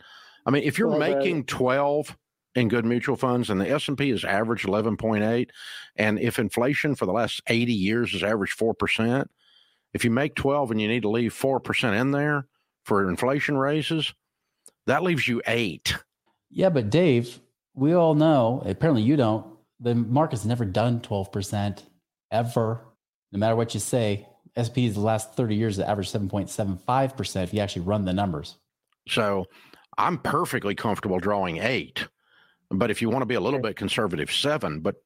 I 0.47 0.51
mean, 0.51 0.63
if 0.65 0.79
you're 0.79 0.89
Well, 0.89 0.99
making 0.99 1.45
twelve 1.45 2.17
in 2.55 2.69
good 2.69 2.85
mutual 2.85 3.17
funds 3.17 3.51
and 3.51 3.61
the 3.61 3.71
S 3.71 3.89
and 3.89 3.97
P 3.97 4.11
is 4.11 4.25
average 4.25 4.65
eleven 4.65 4.97
point 4.97 5.25
eight, 5.25 5.51
and 5.97 6.19
if 6.19 6.39
inflation 6.39 6.95
for 6.95 7.07
the 7.07 7.13
last 7.13 7.43
eighty 7.49 7.73
years 7.73 8.15
is 8.15 8.23
average 8.23 8.53
four 8.53 8.75
percent, 8.75 9.31
if 9.93 10.05
you 10.05 10.11
make 10.11 10.35
twelve 10.35 10.71
and 10.71 10.81
you 10.81 10.89
need 10.89 11.03
to 11.03 11.11
leave 11.11 11.33
four 11.33 11.61
percent 11.61 11.97
in 11.97 12.11
there 12.11 12.47
for 12.85 13.09
inflation 13.09 13.57
raises, 13.57 14.15
that 14.87 15.03
leaves 15.03 15.29
you 15.29 15.43
eight. 15.47 15.97
Yeah, 16.51 16.71
but 16.71 16.91
Dave, 16.91 17.41
we 17.75 17.95
all 17.95 18.15
know, 18.15 18.63
apparently 18.67 19.03
you 19.03 19.17
don't, 19.17 19.47
the 19.79 19.95
market's 19.95 20.45
never 20.45 20.65
done 20.65 21.01
12% 21.01 21.83
ever, 22.31 22.81
no 23.33 23.39
matter 23.39 23.57
what 23.57 23.75
you 23.75 23.81
say. 23.81 24.27
SP 24.59 24.79
is 24.91 24.95
the 24.95 25.01
last 25.01 25.35
30 25.35 25.55
years 25.55 25.77
that 25.77 25.89
average 25.89 26.11
7.75% 26.11 27.45
if 27.45 27.55
you 27.55 27.61
actually 27.61 27.83
run 27.83 28.05
the 28.05 28.13
numbers. 28.13 28.57
So 29.09 29.47
I'm 29.99 30.19
perfectly 30.19 30.75
comfortable 30.75 31.19
drawing 31.19 31.59
eight. 31.59 32.07
But 32.71 32.91
if 32.91 33.03
you 33.03 33.11
want 33.11 33.23
to 33.23 33.27
be 33.27 33.35
a 33.35 33.41
little 33.41 33.61
bit 33.61 33.77
conservative, 33.77 34.31
seven, 34.31 34.81
but 34.81 34.97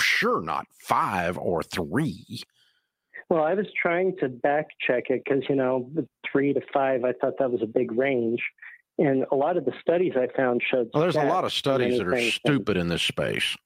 sure 0.00 0.40
not 0.40 0.66
five 0.80 1.38
or 1.38 1.62
three. 1.62 2.42
Well, 3.28 3.44
I 3.44 3.54
was 3.54 3.66
trying 3.80 4.16
to 4.20 4.28
back 4.28 4.66
check 4.86 5.04
it 5.10 5.22
because, 5.24 5.44
you 5.48 5.54
know, 5.54 5.90
three 6.30 6.52
to 6.52 6.60
five, 6.72 7.04
I 7.04 7.12
thought 7.12 7.34
that 7.38 7.50
was 7.50 7.62
a 7.62 7.66
big 7.66 7.92
range. 7.92 8.42
And 8.98 9.24
a 9.30 9.34
lot 9.36 9.56
of 9.56 9.64
the 9.64 9.72
studies 9.80 10.14
I 10.16 10.28
found 10.36 10.62
showed. 10.68 10.90
Well, 10.94 11.02
there's 11.02 11.16
a 11.16 11.24
lot 11.24 11.44
of 11.44 11.52
studies 11.52 11.98
that 11.98 12.06
are 12.06 12.14
anything 12.14 12.32
from- 12.44 12.54
stupid 12.54 12.76
in 12.76 12.88
this 12.88 13.02
space. 13.02 13.56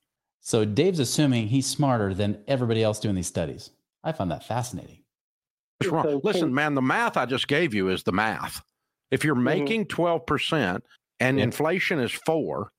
So 0.41 0.65
Dave's 0.65 0.99
assuming 0.99 1.49
he's 1.49 1.67
smarter 1.67 2.15
than 2.15 2.43
everybody 2.49 2.83
else 2.83 2.99
doing 2.99 3.15
these 3.15 3.27
studies. 3.27 3.71
I 4.03 4.13
find 4.13 4.31
that 4.31 4.43
fascinating. 4.45 5.03
What's 5.79 5.93
wrong? 5.93 6.05
So 6.05 6.21
Listen, 6.25 6.53
man, 6.55 6.75
the 6.75 6.83
math 6.83 7.17
I 7.17 7.27
just 7.27 7.47
gave 7.47 7.75
you 7.75 7.89
is 7.91 8.03
the 8.03 8.13
math. 8.13 8.63
If 9.11 9.25
you're 9.25 9.35
making 9.35 9.87
12% 9.87 10.83
and 11.19 11.39
Yeah. 11.39 11.45
inflation 11.45 11.99
is 11.99 12.13
four, 12.13 12.73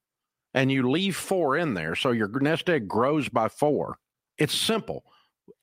and 0.54 0.72
you 0.72 0.89
leave 0.89 1.16
four 1.16 1.57
in 1.57 1.74
there, 1.74 1.95
so 1.95 2.12
your 2.12 2.28
nest 2.42 2.69
egg 2.69 2.88
grows 2.88 3.30
by 3.30 3.48
four, 3.48 3.98
it's 4.38 4.54
simple. 4.54 5.06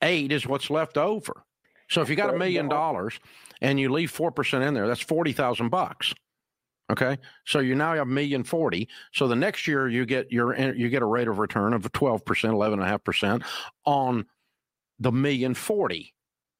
Eight 0.02 0.32
is 0.32 0.46
what's 0.46 0.70
left 0.70 0.96
over. 0.96 1.44
So 1.90 2.02
if 2.02 2.08
you 2.10 2.16
got 2.16 2.34
a 2.34 2.38
million 2.38 2.68
dollars 2.68 3.18
and 3.62 3.80
you 3.80 3.90
leave 3.90 4.10
4% 4.12 4.62
in 4.66 4.74
there, 4.74 4.86
that's 4.86 5.00
40,000 5.00 5.70
bucks. 5.70 6.12
Okay. 6.90 7.18
So 7.46 7.60
you 7.60 7.74
now 7.74 7.92
have 7.94 8.02
a 8.02 8.10
million 8.10 8.44
forty. 8.44 8.88
So 9.12 9.28
the 9.28 9.36
next 9.36 9.66
year 9.66 9.88
you 9.88 10.06
get 10.06 10.32
your 10.32 10.54
you 10.72 10.88
get 10.88 11.02
a 11.02 11.06
rate 11.06 11.28
of 11.28 11.38
return 11.38 11.74
of 11.74 11.82
12%, 11.92 12.22
11.5% 12.24 13.42
on 13.84 14.26
the 14.98 15.12
million 15.12 15.52
forty 15.54 16.14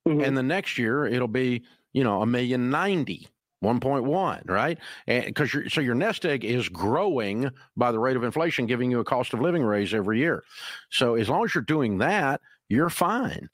Mhm. 0.07 0.27
and 0.27 0.37
the 0.37 0.43
next 0.43 0.77
year 0.79 1.07
it'll 1.07 1.29
be 1.29 1.63
you 1.95 2.05
know 2.05 2.21
a 2.23 2.27
million 2.27 2.69
ninety 2.71 3.27
1.1 3.63 4.49
right 4.49 4.79
And 5.07 5.25
because 5.27 5.51
so 5.73 5.81
your 5.81 5.95
nest 5.95 6.25
egg 6.25 6.45
is 6.45 6.69
growing 6.69 7.51
by 7.77 7.91
the 7.93 7.99
rate 7.99 8.17
of 8.17 8.23
inflation 8.25 8.67
giving 8.67 8.91
you 8.91 9.01
a 9.01 9.05
cost 9.05 9.35
of 9.35 9.41
living 9.41 9.63
raise 9.63 9.93
every 9.95 10.19
year 10.19 10.45
so 10.91 11.15
as 11.15 11.29
long 11.29 11.45
as 11.45 11.55
you're 11.55 11.63
doing 11.65 11.99
that 11.99 12.41
you're 12.69 12.91
fine 12.91 13.49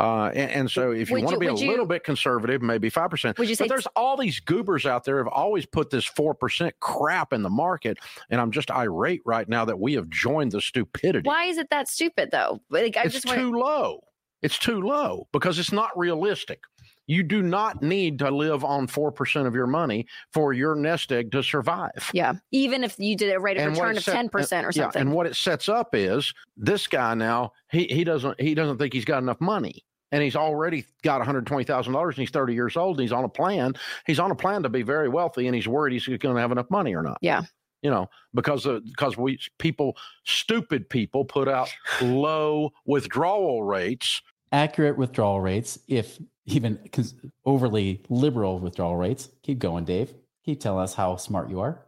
uh, 0.00 0.30
and, 0.32 0.50
and 0.52 0.70
so 0.70 0.92
if 0.92 1.10
you 1.10 1.14
Would 1.16 1.24
want 1.24 1.34
to 1.34 1.40
be 1.40 1.46
a 1.48 1.54
you- 1.54 1.70
little 1.70 1.86
bit 1.86 2.04
conservative 2.04 2.62
maybe 2.62 2.88
5% 2.90 3.36
Would 3.38 3.48
you 3.48 3.54
say 3.54 3.64
but 3.64 3.70
there's 3.70 3.86
all 3.96 4.16
these 4.16 4.38
goobers 4.38 4.86
out 4.86 5.04
there 5.04 5.18
have 5.18 5.26
always 5.26 5.66
put 5.66 5.90
this 5.90 6.08
4% 6.08 6.70
crap 6.78 7.32
in 7.32 7.42
the 7.42 7.50
market 7.50 7.98
and 8.30 8.40
i'm 8.40 8.50
just 8.52 8.70
irate 8.70 9.22
right 9.24 9.48
now 9.48 9.64
that 9.64 9.80
we 9.80 9.94
have 9.94 10.08
joined 10.08 10.52
the 10.52 10.60
stupidity 10.60 11.26
why 11.26 11.44
is 11.46 11.58
it 11.58 11.70
that 11.70 11.88
stupid 11.88 12.28
though? 12.30 12.60
Like 12.70 12.96
I 12.96 13.04
it's 13.04 13.14
just 13.14 13.26
too 13.28 13.50
want 13.50 13.64
low. 13.64 14.04
It's 14.40 14.56
too 14.58 14.80
low 14.80 15.26
because 15.32 15.58
it's 15.58 15.72
not 15.72 15.90
realistic. 15.98 16.60
You 17.08 17.24
do 17.24 17.42
not 17.42 17.82
need 17.82 18.18
to 18.20 18.30
live 18.30 18.62
on 18.64 18.86
4% 18.86 19.46
of 19.46 19.54
your 19.54 19.66
money 19.66 20.06
for 20.32 20.52
your 20.52 20.76
nest 20.76 21.10
egg 21.10 21.32
to 21.32 21.42
survive. 21.42 22.10
yeah. 22.12 22.34
Even 22.52 22.84
if 22.84 22.96
you 22.98 23.16
did 23.16 23.34
a 23.34 23.40
rate 23.40 23.56
of 23.56 23.64
And 23.64 23.72
return 23.72 23.96
of 23.96 24.04
set- 24.04 24.14
uh, 24.14 24.16
ten 24.18 24.28
percent 24.28 24.64
or 24.66 24.70
Yeah, 24.74 24.84
something. 24.84 25.00
and 25.02 25.12
what 25.12 25.26
it 25.26 25.34
sets 25.34 25.68
up 25.68 25.94
is 25.94 26.32
this 26.56 26.86
guy 26.86 27.14
now, 27.14 27.52
he, 27.72 27.84
he 27.86 28.04
doesn't 28.04 28.40
he 28.40 28.54
doesn't 28.54 28.78
think 28.78 28.92
he's 28.92 29.04
got 29.04 29.22
enough 29.22 29.40
money. 29.40 29.84
And 30.12 30.22
he's 30.22 30.36
already 30.36 30.86
got 31.02 31.20
$120,000 31.20 32.04
and 32.06 32.14
he's 32.14 32.30
30 32.30 32.54
years 32.54 32.78
old 32.78 32.96
and 32.96 33.02
he's 33.02 33.12
on 33.12 33.24
a 33.24 33.28
plan. 33.28 33.74
He's 34.06 34.18
on 34.18 34.30
a 34.30 34.34
plan 34.34 34.62
to 34.62 34.70
be 34.70 34.80
very 34.80 35.08
wealthy 35.10 35.46
and 35.48 35.54
he's 35.54 35.68
worried 35.68 35.92
he's 35.92 36.06
going 36.06 36.34
to 36.34 36.40
have 36.40 36.50
enough 36.50 36.70
money 36.70 36.94
or 36.94 37.02
not. 37.02 37.18
Yeah. 37.20 37.42
You 37.82 37.90
know, 37.90 38.08
because 38.32 38.64
of, 38.64 38.84
because 38.86 39.18
we 39.18 39.38
people 39.58 39.96
stupid 40.24 40.88
people 40.88 41.24
put 41.26 41.46
out 41.46 41.68
low 42.02 42.70
withdrawal 42.86 43.62
rates 43.64 44.22
Accurate 44.52 44.96
withdrawal 44.96 45.40
rates, 45.40 45.78
if 45.88 46.18
even 46.46 46.78
cons- 46.92 47.14
overly 47.44 48.02
liberal 48.08 48.58
withdrawal 48.58 48.96
rates. 48.96 49.28
Keep 49.42 49.58
going, 49.58 49.84
Dave. 49.84 50.14
Keep 50.44 50.60
telling 50.60 50.82
us 50.82 50.94
how 50.94 51.16
smart 51.16 51.50
you 51.50 51.60
are. 51.60 51.84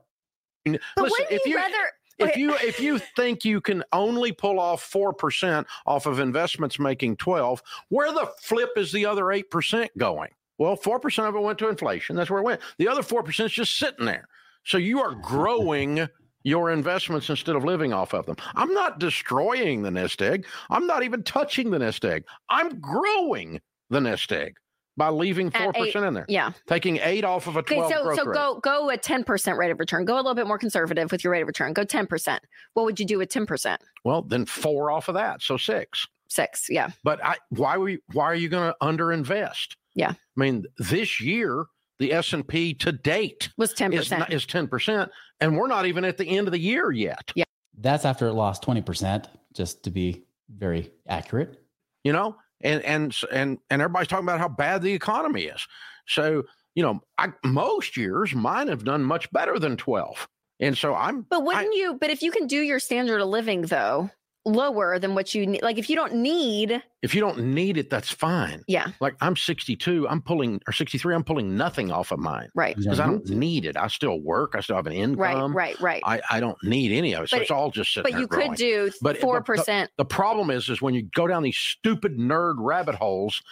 but 0.64 0.80
Listen, 0.98 1.26
if 1.30 1.44
you 1.46 1.52
you 1.52 1.56
rather? 1.56 1.92
if 2.18 2.36
you 2.36 2.54
if 2.56 2.78
you 2.80 2.98
think 3.16 3.44
you 3.44 3.60
can 3.60 3.82
only 3.92 4.32
pull 4.32 4.60
off 4.60 4.82
four 4.82 5.12
percent 5.14 5.66
off 5.86 6.04
of 6.06 6.20
investments 6.20 6.78
making 6.78 7.16
twelve, 7.16 7.62
where 7.88 8.12
the 8.12 8.30
flip 8.40 8.70
is 8.76 8.92
the 8.92 9.06
other 9.06 9.32
eight 9.32 9.50
percent 9.50 9.90
going? 9.96 10.28
Well, 10.58 10.76
four 10.76 11.00
percent 11.00 11.28
of 11.28 11.34
it 11.34 11.40
went 11.40 11.58
to 11.60 11.68
inflation. 11.68 12.16
That's 12.16 12.28
where 12.28 12.40
it 12.40 12.44
went. 12.44 12.60
The 12.78 12.88
other 12.88 13.02
four 13.02 13.22
percent 13.22 13.46
is 13.46 13.52
just 13.54 13.76
sitting 13.78 14.04
there. 14.04 14.28
So 14.64 14.76
you 14.76 15.00
are 15.00 15.14
growing 15.22 16.06
your 16.42 16.70
investments 16.70 17.28
instead 17.28 17.56
of 17.56 17.64
living 17.64 17.92
off 17.92 18.14
of 18.14 18.26
them. 18.26 18.36
I'm 18.54 18.72
not 18.72 18.98
destroying 18.98 19.82
the 19.82 19.90
nest 19.90 20.22
egg. 20.22 20.46
I'm 20.70 20.86
not 20.86 21.02
even 21.02 21.22
touching 21.22 21.70
the 21.70 21.78
nest 21.78 22.04
egg. 22.04 22.24
I'm 22.48 22.80
growing 22.80 23.60
the 23.90 24.00
nest 24.00 24.32
egg 24.32 24.56
by 24.96 25.08
leaving 25.08 25.50
four 25.50 25.72
percent 25.72 26.04
in 26.04 26.14
there, 26.14 26.26
Yeah. 26.28 26.52
taking 26.66 26.98
eight 26.98 27.24
off 27.24 27.46
of 27.46 27.56
a 27.56 27.62
twelve. 27.62 27.84
Okay, 27.90 27.94
so 27.94 28.14
so 28.14 28.24
rate. 28.26 28.34
go 28.34 28.60
go 28.62 28.90
a 28.90 28.96
ten 28.96 29.24
percent 29.24 29.56
rate 29.58 29.70
of 29.70 29.78
return. 29.78 30.04
Go 30.04 30.14
a 30.14 30.16
little 30.16 30.34
bit 30.34 30.46
more 30.46 30.58
conservative 30.58 31.10
with 31.10 31.24
your 31.24 31.32
rate 31.32 31.42
of 31.42 31.46
return. 31.48 31.72
Go 31.72 31.84
ten 31.84 32.06
percent. 32.06 32.42
What 32.74 32.84
would 32.84 33.00
you 33.00 33.06
do 33.06 33.18
with 33.18 33.28
ten 33.30 33.46
percent? 33.46 33.80
Well, 34.04 34.22
then 34.22 34.46
four 34.46 34.90
off 34.90 35.08
of 35.08 35.14
that, 35.14 35.42
so 35.42 35.56
six. 35.56 36.06
Six. 36.28 36.66
Yeah. 36.68 36.90
But 37.02 37.24
I, 37.24 37.36
why 37.48 37.76
you, 37.76 37.98
why 38.12 38.24
are 38.26 38.34
you 38.36 38.48
going 38.48 38.72
to 38.72 38.76
underinvest? 38.80 39.74
Yeah. 39.94 40.10
I 40.10 40.14
mean, 40.36 40.64
this 40.78 41.20
year 41.20 41.64
the 42.00 42.12
S 42.12 42.32
and 42.32 42.46
P 42.46 42.74
to 42.74 42.90
date 42.90 43.50
Was 43.56 43.72
ten 43.72 43.92
is 43.92 44.00
percent. 44.00 44.18
not- 44.20 44.32
is 44.32 44.44
ten 44.46 44.66
percent, 44.66 45.10
and 45.40 45.56
we're 45.56 45.68
not 45.68 45.86
even 45.86 46.04
at 46.04 46.18
the 46.18 46.26
end 46.26 46.48
of 46.48 46.52
the 46.52 46.58
year 46.58 46.90
yet. 46.90 47.30
Yeah. 47.36 47.44
That's 47.78 48.04
after 48.04 48.26
it 48.26 48.32
lost 48.32 48.62
20%, 48.64 49.24
just 49.54 49.84
to 49.84 49.90
be 49.90 50.24
very 50.54 50.90
accurate. 51.08 51.62
You 52.04 52.12
know, 52.12 52.36
and 52.62 52.82
and 52.82 53.16
and 53.30 53.58
and 53.70 53.80
everybody's 53.82 54.08
talking 54.08 54.24
about 54.26 54.40
how 54.40 54.48
bad 54.48 54.82
the 54.82 54.92
economy 54.92 55.44
is. 55.44 55.66
So 56.06 56.42
you 56.74 56.82
know, 56.82 57.00
I, 57.18 57.28
most 57.44 57.96
years 57.96 58.34
mine 58.34 58.68
have 58.68 58.84
done 58.84 59.02
much 59.04 59.30
better 59.32 59.58
than 59.58 59.76
twelve, 59.76 60.26
and 60.60 60.76
so 60.76 60.94
I'm. 60.94 61.22
But 61.22 61.40
I- 61.40 61.44
wouldn't 61.44 61.74
you? 61.74 61.94
But 62.00 62.10
if 62.10 62.22
you 62.22 62.30
can 62.32 62.46
do 62.46 62.60
your 62.60 62.80
standard 62.80 63.20
of 63.20 63.28
living 63.28 63.62
though 63.62 64.10
lower 64.46 64.98
than 64.98 65.14
what 65.14 65.34
you 65.34 65.46
need, 65.46 65.62
like 65.62 65.76
if 65.78 65.90
you 65.90 65.96
don't 65.96 66.14
need, 66.14 66.82
if 67.02 67.14
you 67.14 67.20
don't 67.20 67.38
need 67.38 67.76
it, 67.76 67.90
that's 67.90 68.10
fine. 68.10 68.62
yeah, 68.66 68.88
Like 69.00 69.14
I'm 69.20 69.36
62, 69.36 70.08
I'm 70.08 70.22
pulling 70.22 70.60
or 70.66 70.72
63, 70.72 71.14
I'm 71.14 71.24
pulling 71.24 71.56
nothing 71.56 71.90
off 71.92 72.10
of 72.10 72.18
mine 72.18 72.48
right, 72.54 72.76
You 72.76 72.84
because 72.84 73.00
I 73.00 73.06
don't 73.06 73.28
need 73.28 73.64
it. 73.66 73.76
I 73.76 73.86
still 73.88 74.20
work. 74.20 74.54
I 74.54 74.60
still 74.60 74.76
have 74.76 74.86
an 74.86 74.92
income. 74.94 75.54
right, 75.54 75.78
right, 75.80 75.80
right. 75.80 76.02
I, 76.04 76.36
I 76.36 76.40
don't 76.40 76.56
need 76.64 76.92
any 76.96 77.14
of 77.14 77.24
it. 77.24 77.30
So 77.30 77.36
But- 77.36 77.42
it's 77.42 77.50
all 77.50 77.70
just 77.70 77.92
sitting 77.92 78.04
but 78.04 78.12
there 78.12 78.20
you 78.20 78.26
growing. 78.26 78.48
could 78.50 78.56
do 78.58 78.90
But- 79.02 79.14
but- 79.14 79.20
four 79.20 79.42
percent. 79.42 79.90
The 79.96 80.04
problem 80.06 80.50
is, 80.50 80.68
is 80.68 80.80
when 80.80 80.94
you 80.94 81.02
go 81.14 81.26
down 81.26 81.42
these 81.42 81.56
stupid 81.58 82.16
nerd 82.18 82.54
rabbit 82.58 82.94
holes 82.94 83.42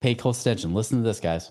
Pay 0.00 0.14
close 0.14 0.40
attention. 0.40 0.72
Listen 0.74 0.98
to 0.98 1.04
this, 1.04 1.18
guys. 1.18 1.50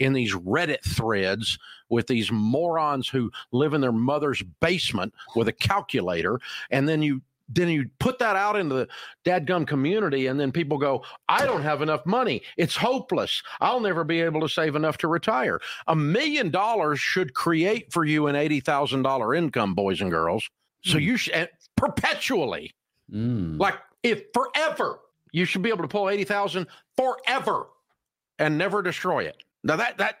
in 0.00 0.12
these 0.12 0.34
Reddit 0.34 0.82
threads 0.84 1.56
with 1.88 2.08
these 2.08 2.32
morons 2.32 3.08
who 3.08 3.30
live 3.52 3.74
in 3.74 3.80
their 3.80 3.92
mother's 3.92 4.42
basement 4.60 5.14
with 5.36 5.46
a 5.46 5.52
calculator, 5.52 6.40
and 6.72 6.88
then 6.88 7.00
you 7.02 7.22
then 7.48 7.68
you 7.68 7.88
put 8.00 8.18
that 8.18 8.36
out 8.36 8.56
into 8.56 8.74
the 8.74 8.88
dadgum 9.24 9.66
community, 9.66 10.26
and 10.26 10.38
then 10.38 10.50
people 10.52 10.78
go, 10.78 11.04
"I 11.28 11.46
don't 11.46 11.62
have 11.62 11.82
enough 11.82 12.04
money. 12.06 12.42
It's 12.56 12.74
hopeless. 12.76 13.42
I'll 13.60 13.80
never 13.80 14.04
be 14.04 14.20
able 14.20 14.40
to 14.40 14.48
save 14.48 14.74
enough 14.76 14.98
to 14.98 15.08
retire." 15.08 15.60
A 15.86 15.94
million 15.96 16.50
dollars 16.50 16.98
should 17.00 17.34
create 17.34 17.92
for 17.92 18.04
you 18.04 18.26
an 18.26 18.36
eighty 18.36 18.60
thousand 18.60 19.02
dollar 19.02 19.34
income, 19.34 19.74
boys 19.74 20.00
and 20.00 20.10
girls. 20.10 20.48
So 20.84 20.98
Hmm. 20.98 21.04
you 21.04 21.16
should 21.16 21.48
perpetually. 21.76 22.74
Mm. 23.12 23.60
like 23.60 23.74
if 24.02 24.24
forever 24.34 24.98
you 25.30 25.44
should 25.44 25.62
be 25.62 25.68
able 25.68 25.82
to 25.82 25.88
pull 25.88 26.08
80,000 26.10 26.66
forever 26.96 27.66
and 28.40 28.58
never 28.58 28.82
destroy 28.82 29.22
it. 29.24 29.36
Now 29.66 29.76
that 29.76 29.98
that 29.98 30.18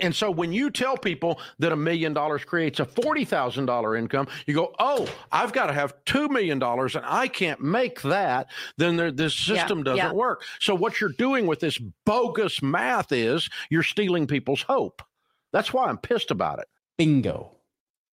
and 0.00 0.14
so 0.14 0.30
when 0.30 0.52
you 0.52 0.70
tell 0.70 0.96
people 0.96 1.40
that 1.58 1.72
a 1.72 1.76
million 1.76 2.12
dollars 2.12 2.44
creates 2.44 2.78
a 2.78 2.84
$40,000 2.84 3.98
income, 3.98 4.28
you 4.46 4.54
go, 4.54 4.74
"Oh, 4.78 5.08
I've 5.32 5.52
got 5.52 5.66
to 5.66 5.72
have 5.72 5.94
2 6.04 6.28
million 6.28 6.58
dollars 6.58 6.94
and 6.94 7.04
I 7.06 7.28
can't 7.28 7.60
make 7.60 8.02
that." 8.02 8.48
Then 8.76 8.96
there, 8.96 9.10
this 9.10 9.48
Yeah, 9.48 9.56
system 9.56 9.82
doesn't 9.82 9.96
yeah. 9.98 10.12
work. 10.12 10.44
So 10.60 10.74
what 10.74 11.00
you're 11.00 11.10
doing 11.18 11.46
with 11.46 11.60
this 11.60 11.78
bogus 12.04 12.62
math 12.62 13.12
is 13.12 13.48
you're 13.70 13.82
stealing 13.82 14.26
people's 14.26 14.62
hope. 14.62 15.02
That's 15.52 15.72
why 15.72 15.86
I'm 15.86 15.98
pissed 15.98 16.30
about 16.30 16.58
it. 16.60 16.68
Bingo. 16.98 17.56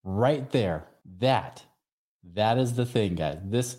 Right 0.03 0.49
there. 0.51 0.87
That. 1.19 1.63
That 2.33 2.57
is 2.57 2.73
the 2.73 2.85
thing, 2.85 3.15
guys. 3.15 3.39
This, 3.43 3.77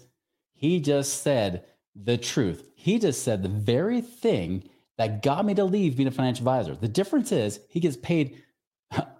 he 0.52 0.80
just 0.80 1.22
said 1.22 1.64
the 1.94 2.16
truth. 2.16 2.64
He 2.74 2.98
just 2.98 3.22
said 3.22 3.42
the 3.42 3.48
very 3.48 4.00
thing 4.00 4.69
that 5.00 5.22
got 5.22 5.46
me 5.46 5.54
to 5.54 5.64
leave 5.64 5.96
being 5.96 6.08
a 6.08 6.10
financial 6.10 6.42
advisor. 6.42 6.74
The 6.74 6.86
difference 6.86 7.32
is 7.32 7.58
he 7.70 7.80
gets 7.80 7.96
paid 7.96 8.42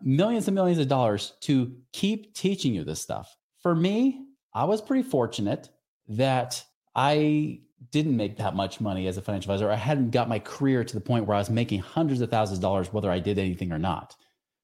millions 0.02 0.46
and 0.46 0.54
millions 0.54 0.78
of 0.78 0.88
dollars 0.88 1.32
to 1.40 1.75
keep 1.94 2.34
teaching 2.34 2.75
you 2.75 2.84
this 2.84 3.00
stuff. 3.00 3.34
For 3.62 3.75
me, 3.75 4.26
I 4.52 4.64
was 4.64 4.82
pretty 4.82 5.08
fortunate 5.08 5.70
that 6.08 6.62
I 6.94 7.60
didn't 7.92 8.14
make 8.14 8.37
that 8.37 8.54
much 8.54 8.78
money 8.78 9.06
as 9.06 9.16
a 9.16 9.22
financial 9.22 9.52
advisor. 9.52 9.70
I 9.70 9.76
hadn't 9.76 10.10
got 10.10 10.28
my 10.28 10.38
career 10.38 10.84
to 10.84 10.94
the 10.94 11.00
point 11.00 11.25
where 11.25 11.34
I 11.34 11.40
was 11.40 11.49
making 11.49 11.80
hundreds 11.80 12.20
of 12.20 12.30
thousands 12.30 12.58
of 12.58 12.62
dollars, 12.62 12.92
whether 12.92 13.10
I 13.10 13.18
did 13.18 13.38
anything 13.38 13.72
or 13.72 13.78
not. 13.78 14.14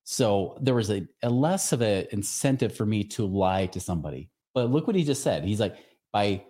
So 0.05 0.59
there 0.61 0.75
was 0.75 0.91
a, 0.91 1.09
a 1.23 1.31
less 1.31 1.73
of 1.73 1.81
an 1.81 2.09
incentive 2.13 2.77
for 2.77 2.85
me 2.85 3.05
to 3.05 3.25
lie 3.25 3.67
to 3.67 3.81
somebody. 3.81 4.29
But 4.53 4.71
look 4.71 4.87
what 4.87 4.97
he 4.97 5.03
just 5.03 5.23
said. 5.23 5.45
He's 5.45 5.61
like, 5.61 5.77
by 6.13 6.45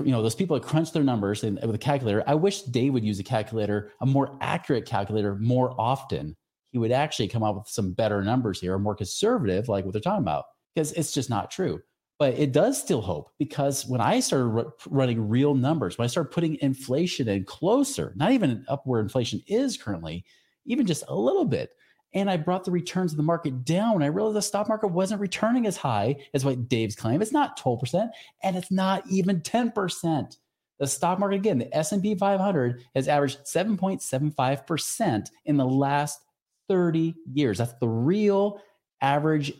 you 0.00 0.12
know, 0.12 0.22
those 0.22 0.34
people 0.34 0.58
that 0.58 0.66
crunch 0.66 0.92
their 0.92 1.04
numbers 1.04 1.42
with 1.42 1.74
a 1.74 1.78
calculator. 1.78 2.22
I 2.26 2.34
wish 2.34 2.62
Dave 2.62 2.92
would 2.92 3.04
use 3.04 3.18
a 3.18 3.24
calculator, 3.24 3.92
a 4.00 4.06
more 4.06 4.36
accurate 4.40 4.86
calculator, 4.86 5.36
more 5.36 5.74
often. 5.80 6.36
He 6.72 6.78
would 6.78 6.92
actually 6.92 7.28
come 7.28 7.42
up 7.42 7.56
with 7.56 7.68
some 7.68 7.92
better 7.92 8.22
numbers 8.22 8.60
here, 8.60 8.78
more 8.78 8.94
conservative, 8.94 9.68
like 9.68 9.84
what 9.84 9.92
they're 9.92 10.00
talking 10.00 10.22
about, 10.22 10.44
because 10.74 10.92
it's 10.92 11.12
just 11.12 11.30
not 11.30 11.50
true. 11.50 11.80
But 12.18 12.34
it 12.34 12.52
does 12.52 12.80
still 12.80 13.02
hope 13.02 13.30
because 13.38 13.86
when 13.86 14.00
I 14.00 14.20
started 14.20 14.46
ru- 14.46 14.72
running 14.88 15.28
real 15.28 15.54
numbers, 15.54 15.98
when 15.98 16.04
I 16.04 16.08
started 16.08 16.30
putting 16.30 16.58
inflation 16.60 17.28
in 17.28 17.44
closer, 17.44 18.14
not 18.16 18.32
even 18.32 18.64
up 18.68 18.82
where 18.86 19.00
inflation 19.00 19.42
is 19.46 19.76
currently, 19.76 20.24
even 20.64 20.86
just 20.86 21.04
a 21.08 21.14
little 21.14 21.44
bit, 21.44 21.70
and 22.14 22.30
I 22.30 22.36
brought 22.36 22.64
the 22.64 22.70
returns 22.70 23.12
of 23.12 23.16
the 23.16 23.22
market 23.22 23.64
down. 23.64 24.02
I 24.02 24.06
realized 24.06 24.36
the 24.36 24.42
stock 24.42 24.68
market 24.68 24.88
wasn't 24.88 25.20
returning 25.20 25.66
as 25.66 25.76
high 25.76 26.16
as 26.34 26.44
what 26.44 26.68
Dave's 26.68 26.96
claim. 26.96 27.20
It's 27.20 27.32
not 27.32 27.58
12%, 27.58 28.08
and 28.42 28.56
it's 28.56 28.70
not 28.70 29.04
even 29.10 29.40
10%. 29.40 30.36
The 30.78 30.86
stock 30.86 31.18
market, 31.18 31.36
again, 31.36 31.58
the 31.58 31.74
S&P 31.76 32.14
500 32.14 32.84
has 32.94 33.08
averaged 33.08 33.40
7.75% 33.44 35.26
in 35.46 35.56
the 35.56 35.64
last 35.64 36.20
30 36.68 37.14
years. 37.32 37.58
That's 37.58 37.74
the 37.80 37.88
real 37.88 38.60
average 39.00 39.52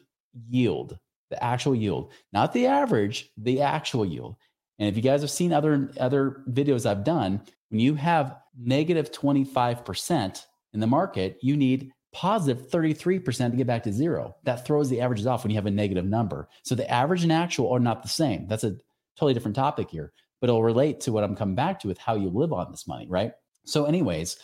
yield, 0.49 0.99
the 1.31 1.43
actual 1.43 1.75
yield, 1.75 2.12
not 2.33 2.53
the 2.53 2.67
average, 2.67 3.31
the 3.37 3.62
actual 3.62 4.05
yield. 4.05 4.37
And 4.79 4.88
if 4.88 4.97
you 4.97 5.03
guys 5.03 5.23
have 5.23 5.31
seen 5.31 5.53
other 5.53 5.91
other 5.99 6.43
videos 6.50 6.85
I've 6.85 7.05
done, 7.05 7.41
when 7.71 7.81
you 7.81 7.95
have 7.95 8.37
negative 8.59 9.11
25% 9.11 10.45
in 10.75 10.81
the 10.81 10.87
market, 10.87 11.38
you 11.41 11.57
need 11.57 11.93
positive 12.16 12.70
33% 12.70 13.50
to 13.50 13.56
get 13.58 13.66
back 13.66 13.82
to 13.82 13.92
zero. 13.92 14.37
That 14.44 14.64
throws 14.64 14.88
the 14.88 15.02
averages 15.02 15.26
off 15.26 15.44
when 15.44 15.50
you 15.50 15.56
have 15.56 15.66
a 15.66 15.70
negative 15.70 16.06
number. 16.06 16.49
So 16.62 16.75
the 16.75 16.90
average 16.90 17.23
and 17.23 17.32
actual 17.32 17.70
are 17.70 17.78
not 17.78 18.02
the 18.02 18.08
same. 18.08 18.46
That's 18.49 18.64
a 18.64 18.76
totally 19.16 19.35
different 19.35 19.54
topic 19.54 19.90
here, 19.90 20.14
but 20.40 20.49
it'll 20.49 20.62
relate 20.62 21.00
to 21.00 21.12
what 21.12 21.25
I'm 21.25 21.37
coming 21.37 21.54
back 21.54 21.78
to 21.80 21.88
with 21.88 21.99
how 21.99 22.14
you 22.14 22.30
live 22.30 22.54
on 22.54 22.70
this 22.70 22.88
money, 22.88 23.06
right? 23.06 23.32
So, 23.66 23.85
anyways, 23.85 24.38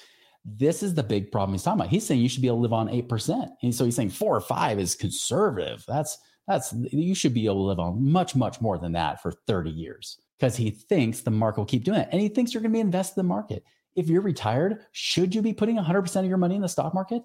this 0.45 0.83
is 0.83 0.93
the 0.93 1.02
big 1.02 1.33
problem 1.33 1.55
he's 1.55 1.62
talking 1.62 1.81
about. 1.81 1.91
He's 1.91 2.05
saying 2.05 2.21
you 2.21 2.29
should 2.29 2.43
be 2.43 2.49
able 2.49 2.59
to 2.59 2.62
live 2.62 2.73
on 2.75 2.88
8%. 2.88 3.49
And 3.62 3.75
so 3.75 3.87
he's 3.87 3.97
saying 3.97 4.11
four 4.11 4.37
or 4.37 4.43
five 4.43 4.79
is 4.79 4.95
conservative. 4.95 5.83
That's 5.88 6.19
that's 6.47 6.75
you 6.91 7.14
should 7.14 7.33
be 7.33 7.47
able 7.47 7.55
to 7.55 7.69
live 7.69 7.79
on 7.79 8.05
much, 8.05 8.37
much 8.37 8.61
more 8.61 8.76
than 8.76 8.93
that 8.93 9.23
for 9.23 9.33
30 9.47 9.71
years 9.71 10.19
because 10.38 10.57
he 10.57 10.71
thinks 10.71 11.21
the 11.21 11.31
market 11.31 11.61
will 11.61 11.67
keep 11.67 11.85
doing 11.85 12.00
it. 12.00 12.09
And 12.12 12.21
he 12.21 12.29
thinks 12.29 12.52
you're 12.52 12.61
going 12.61 12.73
to 12.73 12.76
be 12.76 12.81
invested 12.81 13.21
in 13.21 13.26
the 13.26 13.33
market. 13.33 13.64
If 13.95 14.09
you're 14.09 14.21
retired, 14.21 14.81
should 14.91 15.35
you 15.35 15.41
be 15.41 15.55
putting 15.55 15.79
100% 15.79 16.17
of 16.17 16.26
your 16.26 16.38
money 16.38 16.57
in 16.57 16.62
the 16.62 16.69
stock 16.69 16.93
market? 16.93 17.23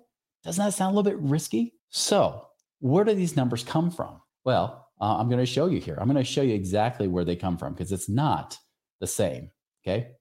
Doesn't 0.47 0.63
that 0.63 0.73
sound 0.73 0.93
a 0.93 0.97
little 0.97 1.11
bit 1.11 1.19
risky? 1.19 1.73
So, 1.89 2.45
where 2.79 3.03
do 3.03 3.13
these 3.13 3.35
numbers 3.35 3.65
come 3.65 3.91
from? 3.91 4.21
Well, 4.45 4.87
uh, 5.01 5.17
I'm 5.17 5.27
going 5.27 5.41
to 5.41 5.45
show 5.45 5.65
you 5.65 5.81
here. 5.81 5.97
I'm 5.99 6.07
going 6.07 6.15
to 6.15 6.23
show 6.23 6.41
you 6.41 6.55
exactly 6.55 7.09
where 7.09 7.25
they 7.25 7.35
come 7.35 7.57
from 7.57 7.73
because 7.73 7.91
it's 7.91 8.07
not 8.07 8.57
the 9.01 9.07
same. 9.07 9.51
Okay. 9.85 10.11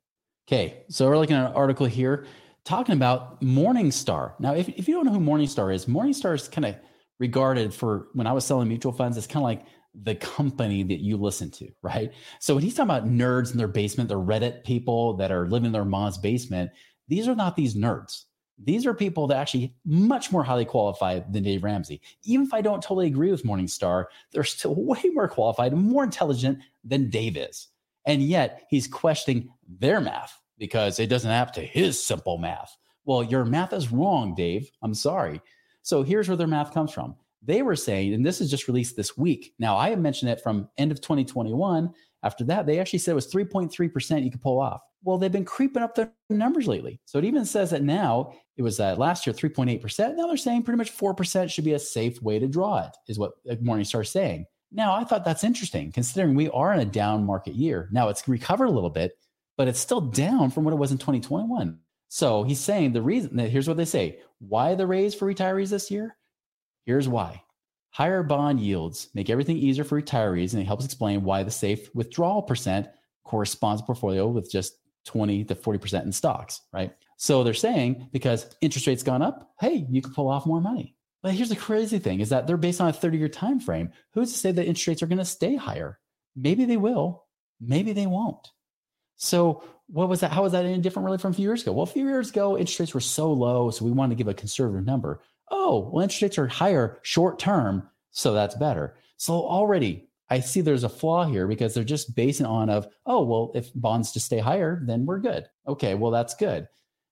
Okay. 0.48 0.82
So, 0.88 1.08
we're 1.08 1.16
looking 1.16 1.36
at 1.36 1.50
an 1.50 1.52
article 1.52 1.86
here 1.86 2.26
talking 2.64 2.96
about 2.96 3.40
Morningstar. 3.40 4.32
Now, 4.40 4.56
if, 4.56 4.68
if 4.70 4.88
you 4.88 4.96
don't 4.96 5.06
know 5.06 5.12
who 5.12 5.20
Morningstar 5.20 5.72
is, 5.72 5.86
Morningstar 5.86 6.34
is 6.34 6.48
kind 6.48 6.64
of 6.64 6.74
regarded 7.20 7.72
for 7.72 8.08
when 8.14 8.26
I 8.26 8.32
was 8.32 8.44
selling 8.44 8.66
mutual 8.66 8.92
funds, 8.92 9.16
it's 9.16 9.28
kind 9.28 9.44
of 9.44 9.44
like 9.44 9.64
the 9.94 10.16
company 10.16 10.82
that 10.82 10.98
you 10.98 11.18
listen 11.18 11.52
to, 11.52 11.68
right? 11.82 12.10
So 12.40 12.56
when 12.56 12.64
he's 12.64 12.74
talking 12.74 12.90
about 12.90 13.08
nerds 13.08 13.52
in 13.52 13.58
their 13.58 13.68
basement, 13.68 14.08
the 14.08 14.20
Reddit 14.20 14.64
people 14.64 15.14
that 15.18 15.30
are 15.30 15.46
living 15.46 15.66
in 15.66 15.72
their 15.72 15.84
mom's 15.84 16.18
basement, 16.18 16.72
these 17.06 17.28
are 17.28 17.36
not 17.36 17.54
these 17.54 17.76
nerds. 17.76 18.24
These 18.58 18.86
are 18.86 18.94
people 18.94 19.26
that 19.26 19.36
actually 19.36 19.74
much 19.84 20.32
more 20.32 20.42
highly 20.42 20.64
qualified 20.64 21.32
than 21.32 21.42
Dave 21.42 21.62
Ramsey. 21.62 22.00
Even 22.24 22.46
if 22.46 22.54
I 22.54 22.62
don't 22.62 22.82
totally 22.82 23.06
agree 23.06 23.30
with 23.30 23.44
Morningstar, 23.44 24.06
they're 24.32 24.44
still 24.44 24.74
way 24.84 25.02
more 25.12 25.28
qualified 25.28 25.72
and 25.72 25.82
more 25.82 26.04
intelligent 26.04 26.60
than 26.84 27.10
Dave 27.10 27.36
is. 27.36 27.68
And 28.06 28.22
yet 28.22 28.62
he's 28.70 28.86
questioning 28.86 29.50
their 29.68 30.00
math 30.00 30.40
because 30.58 30.98
it 30.98 31.08
doesn't 31.08 31.30
add 31.30 31.52
to 31.54 31.60
his 31.60 32.02
simple 32.02 32.38
math. 32.38 32.76
Well, 33.04 33.22
your 33.22 33.44
math 33.44 33.72
is 33.72 33.92
wrong, 33.92 34.34
Dave. 34.34 34.70
I'm 34.82 34.94
sorry. 34.94 35.40
So 35.82 36.02
here's 36.02 36.28
where 36.28 36.36
their 36.36 36.46
math 36.46 36.72
comes 36.72 36.92
from. 36.92 37.14
They 37.42 37.62
were 37.62 37.76
saying, 37.76 38.14
and 38.14 38.26
this 38.26 38.40
is 38.40 38.50
just 38.50 38.66
released 38.66 38.96
this 38.96 39.16
week. 39.16 39.54
Now, 39.58 39.76
I 39.76 39.90
have 39.90 40.00
mentioned 40.00 40.30
it 40.30 40.40
from 40.42 40.68
end 40.78 40.90
of 40.90 41.00
2021. 41.00 41.92
After 42.26 42.42
that, 42.46 42.66
they 42.66 42.80
actually 42.80 42.98
said 42.98 43.12
it 43.12 43.14
was 43.14 43.32
3.3% 43.32 44.24
you 44.24 44.30
could 44.32 44.42
pull 44.42 44.58
off. 44.58 44.80
Well, 45.04 45.16
they've 45.16 45.30
been 45.30 45.44
creeping 45.44 45.84
up 45.84 45.94
their 45.94 46.10
numbers 46.28 46.66
lately. 46.66 47.00
So 47.04 47.18
it 47.18 47.24
even 47.24 47.44
says 47.44 47.70
that 47.70 47.84
now 47.84 48.32
it 48.56 48.62
was 48.62 48.80
uh, 48.80 48.96
last 48.96 49.28
year 49.28 49.32
3.8%. 49.32 50.16
Now 50.16 50.26
they're 50.26 50.36
saying 50.36 50.64
pretty 50.64 50.78
much 50.78 50.96
4% 50.96 51.48
should 51.48 51.64
be 51.64 51.74
a 51.74 51.78
safe 51.78 52.20
way 52.20 52.40
to 52.40 52.48
draw 52.48 52.78
it, 52.84 52.96
is 53.06 53.16
what 53.16 53.34
Morningstar 53.46 54.02
is 54.02 54.10
saying. 54.10 54.46
Now, 54.72 54.92
I 54.92 55.04
thought 55.04 55.24
that's 55.24 55.44
interesting 55.44 55.92
considering 55.92 56.34
we 56.34 56.50
are 56.50 56.72
in 56.72 56.80
a 56.80 56.84
down 56.84 57.24
market 57.24 57.54
year. 57.54 57.88
Now 57.92 58.08
it's 58.08 58.26
recovered 58.26 58.64
a 58.64 58.72
little 58.72 58.90
bit, 58.90 59.12
but 59.56 59.68
it's 59.68 59.78
still 59.78 60.00
down 60.00 60.50
from 60.50 60.64
what 60.64 60.74
it 60.74 60.78
was 60.78 60.90
in 60.90 60.98
2021. 60.98 61.78
So 62.08 62.42
he's 62.42 62.58
saying 62.58 62.92
the 62.92 63.02
reason 63.02 63.36
that 63.36 63.50
here's 63.50 63.68
what 63.68 63.76
they 63.76 63.84
say 63.84 64.18
why 64.40 64.74
the 64.74 64.86
raise 64.86 65.14
for 65.14 65.32
retirees 65.32 65.70
this 65.70 65.92
year? 65.92 66.16
Here's 66.84 67.08
why. 67.08 67.42
Higher 67.90 68.22
bond 68.22 68.60
yields 68.60 69.08
make 69.14 69.30
everything 69.30 69.56
easier 69.56 69.84
for 69.84 70.00
retirees, 70.00 70.52
and 70.52 70.62
it 70.62 70.66
helps 70.66 70.84
explain 70.84 71.24
why 71.24 71.42
the 71.42 71.50
safe 71.50 71.94
withdrawal 71.94 72.42
percent 72.42 72.88
corresponds 73.24 73.80
to 73.80 73.86
portfolio 73.86 74.28
with 74.28 74.50
just 74.50 74.76
20 75.06 75.44
to 75.44 75.54
40% 75.54 76.04
in 76.04 76.12
stocks, 76.12 76.60
right? 76.72 76.92
So 77.16 77.42
they're 77.42 77.54
saying 77.54 78.08
because 78.12 78.46
interest 78.60 78.86
rates 78.86 79.02
gone 79.02 79.22
up, 79.22 79.52
hey, 79.60 79.86
you 79.88 80.02
can 80.02 80.12
pull 80.12 80.28
off 80.28 80.46
more 80.46 80.60
money. 80.60 80.94
But 81.22 81.32
here's 81.32 81.48
the 81.48 81.56
crazy 81.56 81.98
thing 81.98 82.20
is 82.20 82.28
that 82.28 82.46
they're 82.46 82.56
based 82.56 82.80
on 82.80 82.88
a 82.88 82.92
30-year 82.92 83.28
time 83.28 83.58
frame. 83.58 83.90
Who's 84.12 84.32
to 84.32 84.38
say 84.38 84.52
that 84.52 84.66
interest 84.66 84.86
rates 84.86 85.02
are 85.02 85.06
going 85.06 85.18
to 85.18 85.24
stay 85.24 85.56
higher? 85.56 85.98
Maybe 86.36 86.66
they 86.66 86.76
will, 86.76 87.24
maybe 87.60 87.92
they 87.92 88.06
won't. 88.06 88.48
So 89.16 89.64
what 89.86 90.08
was 90.08 90.20
that? 90.20 90.32
How 90.32 90.42
was 90.42 90.52
that 90.52 90.64
any 90.64 90.78
different 90.78 91.06
really 91.06 91.18
from 91.18 91.30
a 91.30 91.34
few 91.34 91.48
years 91.48 91.62
ago? 91.62 91.72
Well, 91.72 91.84
a 91.84 91.86
few 91.86 92.06
years 92.06 92.30
ago, 92.30 92.58
interest 92.58 92.80
rates 92.80 92.94
were 92.94 93.00
so 93.00 93.32
low, 93.32 93.70
so 93.70 93.84
we 93.84 93.92
wanted 93.92 94.14
to 94.14 94.18
give 94.18 94.28
a 94.28 94.34
conservative 94.34 94.84
number. 94.84 95.22
Oh, 95.50 95.90
well, 95.92 96.02
interest 96.02 96.22
rates 96.22 96.38
are 96.38 96.46
higher 96.46 96.98
short 97.02 97.38
term, 97.38 97.88
so 98.10 98.32
that's 98.32 98.54
better. 98.56 98.96
So 99.16 99.34
already 99.34 100.08
I 100.28 100.40
see 100.40 100.60
there's 100.60 100.84
a 100.84 100.88
flaw 100.88 101.24
here 101.24 101.46
because 101.46 101.74
they're 101.74 101.84
just 101.84 102.14
basing 102.16 102.46
on 102.46 102.68
of, 102.68 102.88
oh, 103.06 103.22
well, 103.24 103.52
if 103.54 103.70
bonds 103.74 104.12
just 104.12 104.26
stay 104.26 104.38
higher, 104.38 104.82
then 104.84 105.06
we're 105.06 105.20
good. 105.20 105.46
Okay, 105.68 105.94
well, 105.94 106.10
that's 106.10 106.34
good. 106.34 106.66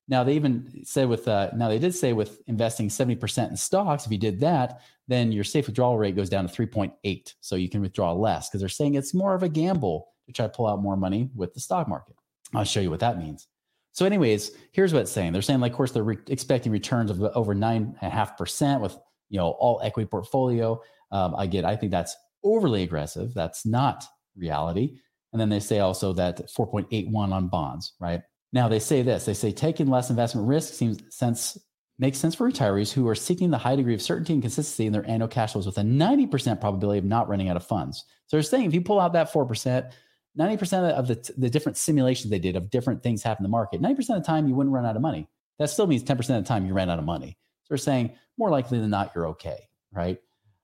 Now 0.09 0.23
they 0.23 0.35
even 0.35 0.83
said 0.85 1.09
with 1.09 1.27
uh, 1.29 1.51
now 1.57 1.69
they 1.69 1.79
did 1.79 1.95
say 1.95 2.13
with 2.13 2.43
investing 2.47 2.89
70% 2.89 3.51
in 3.51 3.57
stocks, 3.57 4.05
if 4.05 4.13
you 4.13 4.19
did 4.19 4.41
that, 4.41 4.81
then 5.09 5.33
your 5.33 5.45
safe 5.45 5.67
withdrawal 5.67 5.97
rate 5.97 6.17
goes 6.17 6.29
down 6.29 6.47
to 6.47 6.53
3.8. 6.53 7.35
So 7.41 7.57
you 7.57 7.71
can 7.71 7.81
withdraw 7.81 8.13
less 8.13 8.49
because 8.49 8.61
they're 8.61 8.69
saying 8.69 8.95
it's 8.97 9.15
more 9.15 9.35
of 9.35 9.43
a 9.43 9.49
gamble 9.49 10.09
to 10.27 10.33
try 10.33 10.47
to 10.47 10.53
pull 10.53 10.67
out 10.67 10.83
more 10.83 10.97
money 10.97 11.31
with 11.35 11.55
the 11.55 11.61
stock 11.61 11.89
market. 11.89 12.17
I'll 12.55 12.65
show 12.65 12.81
you 12.81 12.91
what 12.91 13.01
that 13.01 13.19
means. 13.19 13.49
So, 13.95 14.05
anyways, 14.05 14.51
here's 14.73 14.93
what 14.93 15.03
it's 15.03 15.13
saying. 15.13 15.33
They're 15.33 15.41
saying, 15.41 15.61
like, 15.61 15.71
of 15.73 15.77
course, 15.77 15.93
they're 15.93 16.03
re- 16.03 16.19
expecting 16.27 16.73
returns 16.73 17.13
of 17.13 17.23
over 17.23 17.55
nine 17.55 17.97
and 18.01 18.13
a 18.13 18.15
half 18.15 18.37
percent 18.37 18.83
with 18.83 18.99
you 19.31 19.39
know 19.39 19.51
all 19.61 19.81
equity 19.83 20.07
portfolio. 20.07 20.81
Um, 21.13 21.35
again, 21.37 21.65
I 21.65 21.77
think 21.77 21.93
that's 21.93 22.17
overly 22.43 22.83
aggressive. 22.83 23.33
That's 23.35 23.65
not 23.65 24.05
reality. 24.37 24.99
And 25.33 25.41
then 25.41 25.49
they 25.49 25.61
say 25.61 25.79
also 25.79 26.13
that 26.15 26.49
4.81 26.49 27.33
on 27.33 27.49
bonds, 27.49 27.95
right? 28.01 28.21
Now 28.53 28.69
they 28.69 28.79
say 28.79 29.03
this. 29.03 29.25
They 29.25 29.35
say 29.35 29.53
taking 29.53 29.87
less 29.87 30.11
investment 30.11 30.47
risk 30.47 30.75
seems 30.75 31.03
sense 31.15 31.57
makes 31.99 32.19
sense 32.19 32.35
for 32.35 32.51
retirees 32.51 32.93
who 32.93 33.07
are 33.09 33.15
seeking 33.15 33.51
the 33.51 33.59
high 33.59 33.77
degree 33.77 33.95
of 33.95 34.03
certainty 34.03 34.33
and 34.33 34.43
consistency 34.43 34.87
in 34.87 34.93
their 34.93 35.09
annual 35.09 35.29
cash 35.29 35.53
flows 35.53 35.67
with 35.67 35.79
a 35.79 35.83
90% 35.83 36.61
probability 36.61 36.99
of 36.99 37.05
not 37.05 37.29
running 37.29 37.49
out 37.49 37.57
of 37.57 37.65
funds. 37.65 38.05
So 38.27 38.37
they're 38.37 38.43
saying 38.43 38.67
if 38.67 38.75
you 38.75 38.81
pull 38.81 38.99
out 38.99 39.13
that 39.13 39.33
4%, 39.33 39.93
90% 40.39 40.91
of 40.93 41.07
the, 41.07 41.33
the 41.39 41.49
different 41.49 41.77
simulations 41.77 42.31
they 42.31 42.39
did 42.39 42.57
of 42.57 42.71
different 42.71 43.03
things 43.03 43.23
happen 43.23 43.45
in 43.45 43.51
the 43.51 43.57
market, 43.57 43.81
90% 43.81 43.99
of 43.99 44.07
the 44.07 44.21
time 44.27 44.49
you 44.49 44.55
wouldn't 44.55 44.75
run 44.75 44.87
out 44.87 44.97
of 44.97 45.03
money. 45.03 45.29
That 45.59 45.71
still 45.71 45.87
means 45.87 46.03
10% 46.03 46.19
of 46.19 46.27
the 46.27 46.43
time 46.43 46.67
you 46.67 46.75
ran 46.75 46.91
out 46.91 46.99
of 46.99 47.05
money. 47.05 47.39
So 47.63 47.69
they're 47.71 47.79
saying 47.79 48.13
more 48.37 48.51
likely 48.51 48.81
than 48.81 48.91
not, 48.91 49.13
you're 49.15 49.29
okay, 49.29 49.69
right? 49.93 50.19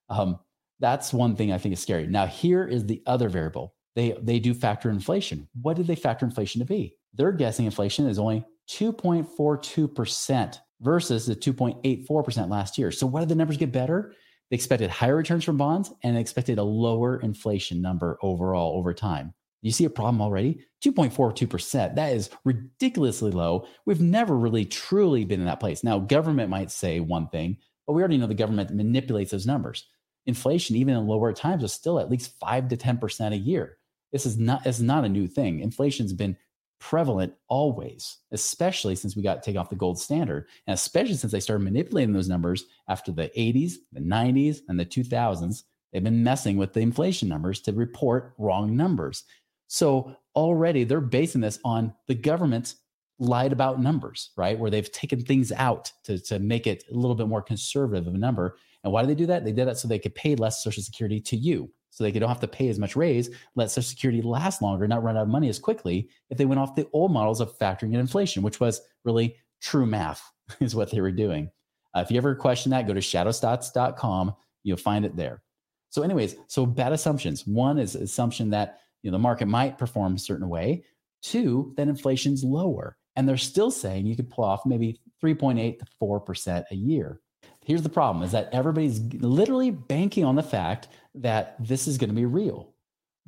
Um, 0.09 0.41
that's 0.81 1.13
one 1.13 1.37
thing 1.37 1.53
I 1.53 1.59
think 1.59 1.75
is 1.75 1.81
scary. 1.81 2.07
Now, 2.07 2.27
here 2.27 2.67
is 2.67 2.85
the 2.87 3.03
other 3.07 3.29
variable. 3.29 3.75
They, 3.95 4.17
they 4.21 4.39
do 4.39 4.55
factor 4.55 4.91
inflation. 4.91 5.49
What 5.61 5.77
did 5.77 5.87
they 5.87 5.95
factor 5.95 6.27
inflation 6.27 6.59
to 6.61 6.65
be? 6.65 6.97
They're 7.15 7.33
guessing 7.33 7.67
inflation 7.67 8.07
is 8.07 8.19
only 8.19 8.45
2.42% 8.71 10.59
versus 10.81 11.27
the 11.27 11.37
2.84% 11.37 12.49
last 12.49 12.79
year. 12.79 12.91
So, 12.91 13.07
what 13.07 13.21
did 13.21 13.29
the 13.29 13.35
numbers 13.35 13.57
get 13.57 13.73
better? 13.73 14.15
They 14.51 14.55
expected 14.55 14.91
higher 14.91 15.17
returns 15.17 15.45
from 15.45 15.57
bonds 15.57 15.93
and 16.03 16.17
expected 16.17 16.59
a 16.59 16.63
lower 16.63 17.21
inflation 17.21 17.81
number 17.81 18.19
overall 18.23 18.77
over 18.77 18.95
time. 18.95 19.35
You 19.63 19.73
see 19.73 19.85
a 19.85 19.91
problem 19.91 20.23
already? 20.23 20.65
2.42%. 20.85 21.95
That 21.95 22.13
is 22.13 22.31
ridiculously 22.45 23.31
low. 23.31 23.67
We've 23.85 24.01
never 24.01 24.37
really 24.37 24.65
truly 24.65 25.25
been 25.25 25.41
in 25.41 25.47
that 25.47 25.61
place. 25.61 25.85
Now, 25.85 25.99
government 25.99 26.51
might 26.51 26.71
say 26.71 27.01
one 27.01 27.29
thing, 27.29 27.59
but 27.87 27.93
we 27.93 28.03
already 28.03 28.17
know 28.17 28.27
the 28.27 28.35
government 28.35 28.75
manipulates 28.75 29.33
those 29.33 29.47
numbers. 29.47 29.87
Inflation, 30.27 30.77
even 30.77 30.97
in 30.97 31.07
lower 31.07 31.33
times, 31.33 31.63
is 31.63 31.73
still 31.73 31.99
at 31.99 32.11
least 32.11 32.39
5 32.41 32.69
to 32.69 32.77
10% 32.77 33.33
a 33.33 33.37
year. 33.37 33.77
This 34.13 34.27
is 34.27 34.39
not, 34.39 34.65
this 34.65 34.77
is 34.77 34.83
not 34.83 35.05
a 35.05 35.09
new 35.09 35.27
thing. 35.27 35.61
Inflation's 35.61 36.13
been 36.13 36.37
prevalent 36.81 37.35
always, 37.49 38.19
especially 38.33 38.95
since 38.97 39.15
we 39.15 39.23
got 39.23 39.43
to 39.43 39.49
take 39.49 39.59
off 39.59 39.71
the 39.71 39.77
gold 39.77 40.01
standard, 40.01 40.47
and 40.67 40.75
especially 40.75 41.15
since 41.15 41.33
they 41.33 41.41
started 41.41 41.63
manipulating 41.63 42.15
those 42.15 42.29
numbers 42.29 42.65
after 42.89 43.13
the 43.13 43.31
80s, 43.37 43.75
the 43.93 44.01
90s, 44.01 44.61
and 44.69 44.81
the 44.81 44.87
2000s. 44.87 45.63
They've 45.93 46.03
been 46.03 46.25
messing 46.25 46.57
with 46.57 46.73
the 46.73 46.81
inflation 46.81 47.29
numbers 47.29 47.61
to 47.63 47.73
report 47.73 48.35
wrong 48.39 48.77
numbers. 48.77 49.25
So 49.73 50.17
already 50.35 50.83
they're 50.83 51.01
basing 51.01 51.41
this 51.41 51.61
on 51.65 51.95
the 52.09 52.15
government's 52.15 52.75
lied 53.21 53.53
about 53.53 53.81
numbers, 53.81 54.31
right? 54.37 54.59
Where 54.59 54.71
they've 54.71 54.91
taken 54.91 55.25
things 55.25 55.53
out 55.53 55.93
to, 56.05 56.19
to 56.23 56.41
make 56.41 56.67
it 56.67 56.83
a 56.91 56.95
little 56.95 57.15
bit 57.15 57.29
more 57.29 57.41
conservative 57.41 58.09
of 58.09 58.15
a 58.15 58.19
number. 58.19 58.57
And 58.83 58.93
why 58.93 59.03
do 59.03 59.07
they 59.07 59.15
do 59.15 59.27
that? 59.27 59.45
They 59.45 59.53
did 59.53 59.69
that 59.69 59.79
so 59.79 59.87
they 59.87 60.01
could 60.01 60.15
pay 60.17 60.35
less 60.35 60.65
Social 60.65 60.83
Security 60.83 61.21
to 61.21 61.37
you. 61.37 61.71
So 61.91 62.03
they 62.03 62.11
don't 62.11 62.29
have 62.29 62.41
to 62.41 62.49
pay 62.49 62.69
as 62.69 62.81
much 62.81 62.97
raise, 62.97 63.31
let 63.55 63.71
Social 63.71 63.89
Security 63.89 64.23
last 64.23 64.61
longer, 64.61 64.89
not 64.89 65.05
run 65.05 65.17
out 65.17 65.23
of 65.23 65.29
money 65.29 65.49
as 65.49 65.61
quickly 65.61 66.09
if 66.31 66.39
they 66.39 66.47
went 66.47 66.61
off 66.61 66.75
the 66.75 66.89
old 66.93 67.13
models 67.13 67.41
of 67.41 67.57
factoring 67.57 67.95
in 67.95 68.01
inflation, 68.01 68.43
which 68.43 68.59
was 68.59 68.81
really 69.05 69.37
true 69.61 69.87
math, 69.87 70.33
is 70.61 70.75
what 70.75 70.91
they 70.91 71.01
were 71.01 71.13
doing. 71.13 71.49
Uh, 71.95 72.01
if 72.01 72.11
you 72.11 72.17
ever 72.17 72.35
question 72.35 72.71
that, 72.71 72.89
go 72.89 72.95
to 72.95 73.01
shadowstats.com. 73.01 74.35
You'll 74.65 74.79
find 74.79 75.05
it 75.05 75.15
there. 75.15 75.43
So, 75.91 76.03
anyways, 76.03 76.35
so 76.49 76.67
bad 76.67 76.93
assumptions. 76.93 77.47
One 77.47 77.79
is 77.79 77.95
assumption 77.95 78.51
that 78.51 78.81
you 79.03 79.11
know, 79.11 79.17
the 79.17 79.23
market 79.23 79.47
might 79.47 79.79
perform 79.79 80.15
a 80.15 80.19
certain 80.19 80.49
way. 80.49 80.85
Two, 81.23 81.75
that 81.77 81.89
inflation's 81.89 82.45
lower. 82.45 82.97
And 83.17 83.29
they're 83.29 83.37
still 83.37 83.71
saying 83.71 84.07
you 84.07 84.17
could 84.17 84.31
pull 84.31 84.45
off 84.45 84.65
maybe 84.65 85.01
3.8 85.23 85.79
to 85.79 85.85
4% 86.01 86.65
a 86.71 86.75
year. 86.75 87.21
Here's 87.65 87.83
the 87.83 87.89
problem 87.89 88.25
is 88.25 88.33
that 88.33 88.49
everybody's 88.53 89.01
literally 89.01 89.71
banking 89.71 90.25
on 90.25 90.37
the 90.37 90.43
fact 90.43 90.89
that 91.17 91.57
this 91.61 91.87
is 91.87 91.99
going 91.99 92.11
to 92.11 92.17
be 92.17 92.25
real. 92.25 92.75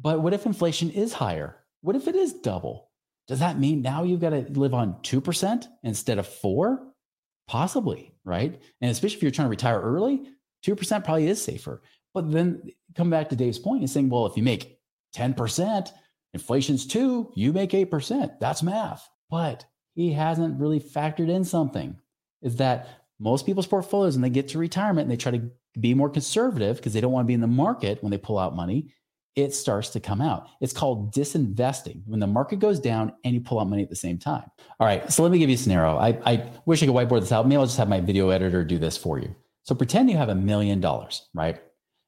But 0.00 0.20
what 0.20 0.32
if 0.32 0.46
inflation 0.46 0.90
is 0.90 1.12
higher? 1.12 1.56
What 1.82 1.96
if 1.96 2.08
it 2.08 2.14
is 2.14 2.32
double? 2.32 2.90
Does 3.28 3.40
that 3.40 3.58
mean 3.58 3.82
now 3.82 4.04
you've 4.04 4.20
got 4.20 4.30
to 4.30 4.46
live 4.52 4.74
on 4.74 4.94
2% 5.02 5.66
instead 5.82 6.18
of 6.18 6.26
4? 6.26 6.82
Possibly, 7.48 8.14
right? 8.24 8.60
And 8.80 8.90
especially 8.90 9.16
if 9.16 9.22
you're 9.22 9.30
trying 9.30 9.46
to 9.46 9.50
retire 9.50 9.80
early, 9.80 10.22
2% 10.64 11.04
probably 11.04 11.28
is 11.28 11.42
safer. 11.42 11.82
But 12.14 12.30
then 12.30 12.70
come 12.94 13.10
back 13.10 13.28
to 13.28 13.36
Dave's 13.36 13.58
point 13.58 13.80
and 13.80 13.90
saying, 13.90 14.08
well, 14.10 14.26
if 14.26 14.36
you 14.36 14.42
make 14.42 14.78
10%. 15.14 15.90
Inflation's 16.34 16.86
two, 16.86 17.30
you 17.34 17.52
make 17.52 17.70
8%. 17.70 18.38
That's 18.40 18.62
math. 18.62 19.08
But 19.30 19.64
he 19.94 20.12
hasn't 20.12 20.58
really 20.58 20.80
factored 20.80 21.28
in 21.28 21.44
something 21.44 21.96
is 22.42 22.56
that 22.56 22.88
most 23.18 23.46
people's 23.46 23.66
portfolios, 23.66 24.14
when 24.14 24.22
they 24.22 24.30
get 24.30 24.48
to 24.48 24.58
retirement 24.58 25.04
and 25.04 25.10
they 25.10 25.16
try 25.16 25.32
to 25.32 25.50
be 25.78 25.94
more 25.94 26.10
conservative 26.10 26.76
because 26.76 26.92
they 26.92 27.00
don't 27.00 27.12
want 27.12 27.24
to 27.24 27.28
be 27.28 27.34
in 27.34 27.40
the 27.40 27.46
market 27.46 28.02
when 28.02 28.10
they 28.10 28.18
pull 28.18 28.38
out 28.38 28.56
money, 28.56 28.92
it 29.36 29.54
starts 29.54 29.90
to 29.90 30.00
come 30.00 30.20
out. 30.20 30.48
It's 30.60 30.72
called 30.72 31.14
disinvesting 31.14 32.02
when 32.06 32.20
the 32.20 32.26
market 32.26 32.58
goes 32.58 32.78
down 32.78 33.12
and 33.24 33.34
you 33.34 33.40
pull 33.40 33.60
out 33.60 33.68
money 33.68 33.82
at 33.82 33.88
the 33.88 33.96
same 33.96 34.18
time. 34.18 34.44
All 34.78 34.86
right, 34.86 35.10
so 35.10 35.22
let 35.22 35.32
me 35.32 35.38
give 35.38 35.48
you 35.48 35.54
a 35.54 35.58
scenario. 35.58 35.96
I, 35.96 36.18
I 36.26 36.50
wish 36.66 36.82
I 36.82 36.86
could 36.86 36.94
whiteboard 36.94 37.20
this 37.20 37.32
out. 37.32 37.46
Maybe 37.46 37.58
I'll 37.58 37.64
just 37.64 37.78
have 37.78 37.88
my 37.88 38.00
video 38.00 38.28
editor 38.28 38.64
do 38.64 38.78
this 38.78 38.96
for 38.96 39.18
you. 39.18 39.34
So 39.62 39.74
pretend 39.74 40.10
you 40.10 40.16
have 40.16 40.28
a 40.28 40.34
million 40.34 40.80
dollars, 40.80 41.28
right? 41.34 41.60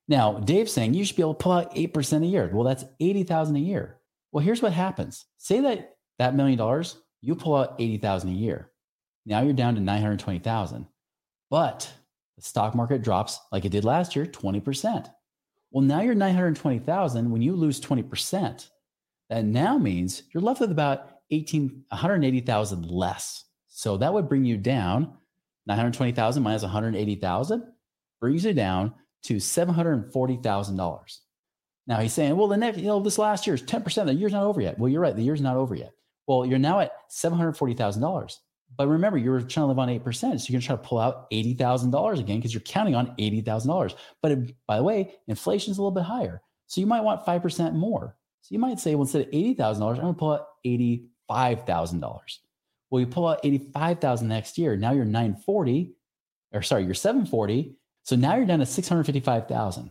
Now, 0.06 0.34
Dave's 0.34 0.72
saying 0.72 0.94
you 0.94 1.04
should 1.04 1.16
be 1.16 1.22
able 1.22 1.34
to 1.34 1.42
pull 1.42 1.52
out 1.52 1.74
8% 1.74 2.22
a 2.22 2.26
year. 2.26 2.50
Well, 2.52 2.64
that's 2.64 2.84
80,000 3.00 3.56
a 3.56 3.60
year. 3.60 3.98
Well, 4.32 4.44
here's 4.44 4.60
what 4.60 4.72
happens. 4.72 5.24
Say 5.38 5.60
that 5.60 5.96
that 6.18 6.34
million 6.34 6.58
dollars, 6.58 6.96
you 7.20 7.34
pull 7.34 7.56
out 7.56 7.76
80,000 7.78 8.28
a 8.30 8.32
year. 8.32 8.70
Now 9.26 9.40
you're 9.42 9.54
down 9.54 9.74
to 9.76 9.80
920,000. 9.80 10.86
But 11.50 11.90
the 12.36 12.42
stock 12.42 12.74
market 12.74 13.02
drops 13.02 13.40
like 13.50 13.64
it 13.64 13.72
did 13.72 13.84
last 13.84 14.14
year, 14.14 14.26
20%. 14.26 15.08
Well, 15.70 15.84
now 15.84 16.02
you're 16.02 16.14
920,000 16.14 17.30
when 17.30 17.42
you 17.42 17.54
lose 17.54 17.80
20%. 17.80 18.68
That 19.30 19.44
now 19.44 19.78
means 19.78 20.24
you're 20.32 20.42
left 20.42 20.60
with 20.60 20.70
about 20.70 21.08
18 21.30 21.84
180,000 21.88 22.90
less. 22.90 23.44
So 23.68 23.96
that 23.96 24.12
would 24.12 24.28
bring 24.28 24.44
you 24.44 24.56
down 24.56 25.16
920,000 25.66 26.42
minus 26.42 26.62
180,000 26.62 27.72
brings 28.20 28.44
you 28.44 28.52
down 28.52 28.94
to 29.24 29.36
$740,000. 29.36 31.18
Now 31.86 31.98
he's 31.98 32.12
saying, 32.12 32.36
well, 32.36 32.48
the 32.48 32.56
next, 32.56 32.78
you 32.78 32.86
know, 32.86 33.00
this 33.00 33.18
last 33.18 33.46
year 33.46 33.54
is 33.54 33.62
10%. 33.62 34.06
The 34.06 34.14
year's 34.14 34.32
not 34.32 34.44
over 34.44 34.60
yet. 34.60 34.78
Well, 34.78 34.90
you're 34.90 35.02
right. 35.02 35.14
The 35.14 35.22
year's 35.22 35.40
not 35.40 35.56
over 35.56 35.74
yet. 35.74 35.92
Well, 36.26 36.46
you're 36.46 36.58
now 36.58 36.80
at 36.80 36.92
$740,000. 37.10 38.36
But 38.76 38.88
remember, 38.88 39.18
you're 39.18 39.40
trying 39.40 39.64
to 39.64 39.66
live 39.66 39.78
on 39.78 39.88
8%. 39.88 40.14
So 40.14 40.26
you're 40.26 40.36
going 40.36 40.60
to 40.60 40.66
try 40.66 40.76
to 40.76 40.82
pull 40.82 40.98
out 40.98 41.30
$80,000 41.30 42.18
again 42.18 42.38
because 42.38 42.54
you're 42.54 42.60
counting 42.62 42.94
on 42.94 43.14
$80,000. 43.18 43.94
But 44.22 44.32
it, 44.32 44.54
by 44.66 44.78
the 44.78 44.82
way, 44.82 45.14
inflation 45.28 45.70
is 45.70 45.78
a 45.78 45.82
little 45.82 45.94
bit 45.94 46.04
higher. 46.04 46.42
So 46.66 46.80
you 46.80 46.86
might 46.86 47.02
want 47.02 47.24
5% 47.24 47.74
more. 47.74 48.16
So 48.40 48.48
you 48.52 48.58
might 48.58 48.80
say, 48.80 48.94
well, 48.94 49.02
instead 49.02 49.22
of 49.26 49.30
$80,000, 49.30 49.82
I'm 49.82 49.96
going 49.96 50.14
to 50.14 50.18
pull 50.18 50.32
out 50.32 50.46
$85,000. 50.66 52.20
Well, 52.90 53.00
you 53.00 53.06
pull 53.06 53.28
out 53.28 53.40
85,000 53.44 54.28
next 54.28 54.58
year. 54.58 54.76
Now 54.76 54.92
you're 54.92 55.04
940, 55.04 55.94
or 56.52 56.62
sorry, 56.62 56.84
you're 56.84 56.94
740. 56.94 57.76
So 58.04 58.16
now 58.16 58.36
you're 58.36 58.46
down 58.46 58.60
to 58.60 58.66
655,000. 58.66 59.90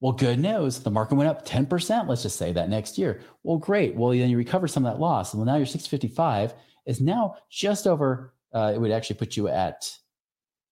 Well, 0.00 0.12
good 0.12 0.38
news. 0.38 0.78
The 0.78 0.90
market 0.90 1.16
went 1.16 1.28
up 1.28 1.44
10%, 1.44 2.08
let's 2.08 2.22
just 2.22 2.38
say 2.38 2.52
that 2.52 2.68
next 2.68 2.98
year. 2.98 3.20
Well, 3.42 3.58
great. 3.58 3.96
Well, 3.96 4.10
then 4.10 4.30
you 4.30 4.36
recover 4.36 4.68
some 4.68 4.86
of 4.86 4.92
that 4.92 5.00
loss. 5.00 5.34
Well, 5.34 5.44
now 5.44 5.56
your 5.56 5.66
655 5.66 6.54
is 6.86 7.00
now 7.00 7.36
just 7.50 7.86
over 7.86 8.32
uh, 8.54 8.72
it 8.74 8.80
would 8.80 8.92
actually 8.92 9.16
put 9.16 9.36
you 9.36 9.48
at 9.48 9.92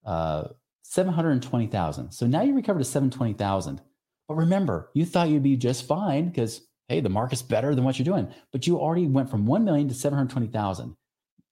uh, 0.06 0.44
720,000. 0.82 2.10
So 2.12 2.26
now 2.26 2.42
you 2.42 2.54
recovered 2.54 2.78
to 2.78 2.84
720,000. 2.84 3.82
But 4.28 4.34
remember, 4.34 4.90
you 4.94 5.04
thought 5.04 5.28
you'd 5.28 5.42
be 5.42 5.56
just 5.56 5.86
fine 5.86 6.28
because, 6.28 6.62
hey, 6.88 7.00
the 7.00 7.08
market's 7.08 7.42
better 7.42 7.74
than 7.74 7.84
what 7.84 7.98
you're 7.98 8.04
doing. 8.04 8.32
But 8.52 8.66
you 8.66 8.78
already 8.78 9.06
went 9.06 9.30
from 9.30 9.44
1 9.44 9.64
million 9.64 9.88
to 9.88 9.94
720,000. 9.94 10.96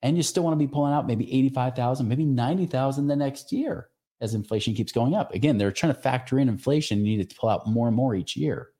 And 0.02 0.16
you 0.16 0.22
still 0.22 0.44
want 0.44 0.58
to 0.58 0.66
be 0.66 0.70
pulling 0.70 0.92
out 0.92 1.06
maybe 1.06 1.32
85,000, 1.32 2.08
maybe 2.08 2.24
90,000 2.24 3.06
the 3.06 3.16
next 3.16 3.52
year 3.52 3.88
as 4.20 4.34
inflation 4.34 4.74
keeps 4.74 4.92
going 4.92 5.14
up. 5.14 5.34
Again, 5.34 5.58
they're 5.58 5.72
trying 5.72 5.94
to 5.94 6.00
factor 6.00 6.38
in 6.38 6.48
inflation. 6.48 7.04
You 7.04 7.16
need 7.16 7.30
to 7.30 7.36
pull 7.36 7.50
out 7.50 7.66
more 7.66 7.88
and 7.88 7.96
more 7.96 8.14
each 8.14 8.36
year. 8.36 8.70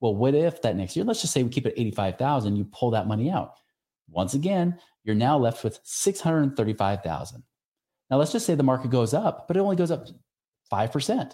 Well, 0.00 0.16
what 0.16 0.34
if 0.34 0.60
that 0.62 0.76
next 0.76 0.96
year, 0.96 1.04
let's 1.04 1.20
just 1.20 1.32
say 1.32 1.42
we 1.42 1.50
keep 1.50 1.66
it 1.66 1.74
85,000, 1.76 2.56
you 2.56 2.64
pull 2.64 2.90
that 2.90 3.06
money 3.06 3.30
out. 3.30 3.54
Once 4.10 4.34
again, 4.34 4.78
you're 5.04 5.14
now 5.14 5.38
left 5.38 5.62
with 5.62 5.78
635,000. 5.84 7.42
Now, 8.10 8.16
let's 8.16 8.32
just 8.32 8.44
say 8.44 8.54
the 8.54 8.62
market 8.62 8.90
goes 8.90 9.14
up, 9.14 9.46
but 9.46 9.56
it 9.56 9.60
only 9.60 9.76
goes 9.76 9.90
up 9.90 10.06
5%. 10.70 11.32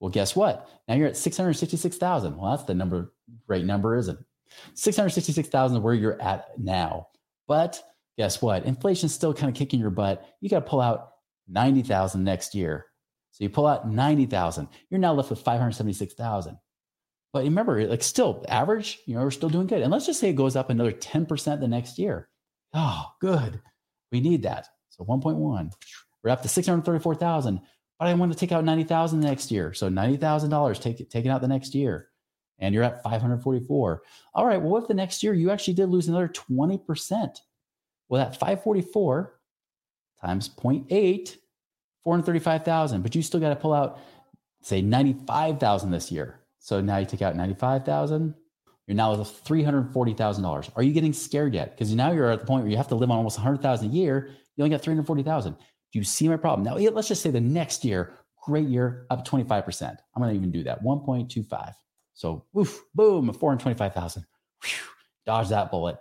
Well, 0.00 0.10
guess 0.10 0.34
what? 0.34 0.68
Now 0.88 0.94
you're 0.94 1.08
at 1.08 1.16
666,000. 1.16 2.36
Well, 2.36 2.50
that's 2.50 2.64
the 2.64 2.74
number, 2.74 3.12
great 3.46 3.64
number, 3.64 3.96
isn't 3.96 4.18
it? 4.18 4.24
666,000 4.74 5.76
is 5.76 5.82
where 5.82 5.94
you're 5.94 6.20
at 6.20 6.58
now. 6.58 7.08
But 7.46 7.82
guess 8.16 8.42
what? 8.42 8.64
Inflation's 8.64 9.14
still 9.14 9.34
kind 9.34 9.50
of 9.50 9.56
kicking 9.56 9.80
your 9.80 9.90
butt. 9.90 10.26
You 10.40 10.48
got 10.48 10.60
to 10.60 10.70
pull 10.70 10.80
out 10.80 11.13
90,000 11.48 12.22
next 12.22 12.54
year. 12.54 12.86
So 13.32 13.42
you 13.44 13.50
pull 13.50 13.66
out 13.66 13.90
90,000. 13.90 14.68
You're 14.90 15.00
now 15.00 15.12
left 15.12 15.30
with 15.30 15.40
576,000. 15.40 16.56
But 17.32 17.42
remember, 17.42 17.84
like 17.88 18.02
still 18.04 18.44
average, 18.48 19.00
you 19.06 19.14
know, 19.14 19.22
we're 19.22 19.32
still 19.32 19.48
doing 19.48 19.66
good. 19.66 19.82
And 19.82 19.90
let's 19.90 20.06
just 20.06 20.20
say 20.20 20.30
it 20.30 20.36
goes 20.36 20.54
up 20.54 20.70
another 20.70 20.92
10% 20.92 21.60
the 21.60 21.66
next 21.66 21.98
year. 21.98 22.28
Oh, 22.72 23.06
good. 23.20 23.60
We 24.12 24.20
need 24.20 24.44
that. 24.44 24.68
So 24.90 25.04
1.1, 25.04 25.72
we're 26.22 26.30
up 26.30 26.42
to 26.42 26.48
634,000. 26.48 27.60
But 27.98 28.08
I 28.08 28.14
want 28.14 28.32
to 28.32 28.38
take 28.38 28.52
out 28.52 28.64
90,000 28.64 29.20
next 29.20 29.50
year. 29.50 29.72
So 29.72 29.88
$90,000 29.88 30.80
take 30.80 31.00
it, 31.00 31.26
out 31.26 31.40
the 31.40 31.48
next 31.48 31.74
year. 31.74 32.08
And 32.60 32.72
you're 32.72 32.84
at 32.84 33.02
544. 33.02 34.02
All 34.34 34.46
right. 34.46 34.60
Well, 34.60 34.70
what 34.70 34.82
if 34.82 34.88
the 34.88 34.94
next 34.94 35.24
year 35.24 35.34
you 35.34 35.50
actually 35.50 35.74
did 35.74 35.88
lose 35.88 36.06
another 36.06 36.28
20%? 36.28 37.38
Well, 38.08 38.24
that 38.24 38.36
544 38.36 39.33
times 40.24 40.48
0.8, 40.48 41.36
435,000. 42.04 43.02
But 43.02 43.14
you 43.14 43.22
still 43.22 43.40
got 43.40 43.50
to 43.50 43.56
pull 43.56 43.72
out, 43.72 43.98
say, 44.62 44.80
95,000 44.82 45.90
this 45.90 46.10
year. 46.10 46.40
So 46.58 46.80
now 46.80 46.98
you 46.98 47.06
take 47.06 47.22
out 47.22 47.36
95,000. 47.36 48.34
You're 48.86 48.96
now 48.96 49.14
with 49.14 49.44
$340,000. 49.44 50.70
Are 50.76 50.82
you 50.82 50.92
getting 50.92 51.12
scared 51.12 51.54
yet? 51.54 51.70
Because 51.70 51.94
now 51.94 52.12
you're 52.12 52.30
at 52.30 52.40
the 52.40 52.46
point 52.46 52.62
where 52.62 52.70
you 52.70 52.76
have 52.76 52.88
to 52.88 52.94
live 52.94 53.10
on 53.10 53.16
almost 53.16 53.38
100,000 53.38 53.88
a 53.88 53.92
year. 53.92 54.30
You 54.56 54.64
only 54.64 54.74
got 54.74 54.82
340,000. 54.82 55.52
Do 55.54 55.98
you 55.98 56.04
see 56.04 56.28
my 56.28 56.36
problem? 56.36 56.64
Now, 56.64 56.76
let's 56.90 57.08
just 57.08 57.22
say 57.22 57.30
the 57.30 57.40
next 57.40 57.84
year, 57.84 58.14
great 58.42 58.68
year, 58.68 59.06
up 59.10 59.26
25%. 59.26 59.96
I'm 60.14 60.22
going 60.22 60.34
to 60.34 60.36
even 60.36 60.50
do 60.50 60.64
that 60.64 60.82
1.25. 60.82 61.72
So, 62.12 62.44
woof, 62.52 62.82
boom, 62.94 63.32
425,000. 63.32 64.24
Dodge 65.26 65.48
that 65.48 65.70
bullet. 65.70 65.96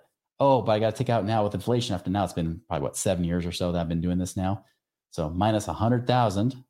Oh, 0.45 0.61
but 0.61 0.73
I 0.73 0.79
got 0.79 0.93
to 0.93 0.97
take 0.97 1.09
out 1.09 1.23
now 1.23 1.41
with 1.41 1.53
inflation 1.53 1.95
after 1.95 2.09
now. 2.09 2.25
It's 2.25 2.33
been 2.33 2.59
probably 2.67 2.83
what, 2.83 2.97
seven 2.97 3.23
years 3.23 3.45
or 3.45 3.53
so 3.53 3.71
that 3.71 3.79
I've 3.79 3.87
been 3.87 4.01
doing 4.01 4.17
this 4.17 4.35
now. 4.35 4.65
So, 5.11 5.29
minus 5.29 5.67
a 5.67 5.71
minus 5.71 5.79
100,000 5.79 6.63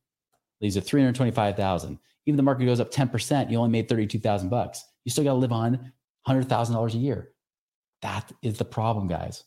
leaves 0.62 0.75
you 0.75 0.81
325,000. 0.83 1.97
Even 2.27 2.38
the 2.38 2.43
market 2.43 2.65
goes 2.65 2.79
up 2.79 2.91
10%, 2.91 3.49
you 3.49 3.57
only 3.57 3.71
made 3.71 3.89
32,000 3.89 4.49
bucks. 4.49 4.83
You 5.05 5.09
still 5.09 5.23
got 5.23 5.31
to 5.31 5.38
live 5.38 5.51
on 5.51 5.91
$100,000 6.27 6.93
a 6.93 6.97
year. 6.97 7.29
That 8.03 8.31
is 8.43 8.59
the 8.59 8.63
problem, 8.63 9.07
guys. 9.07 9.43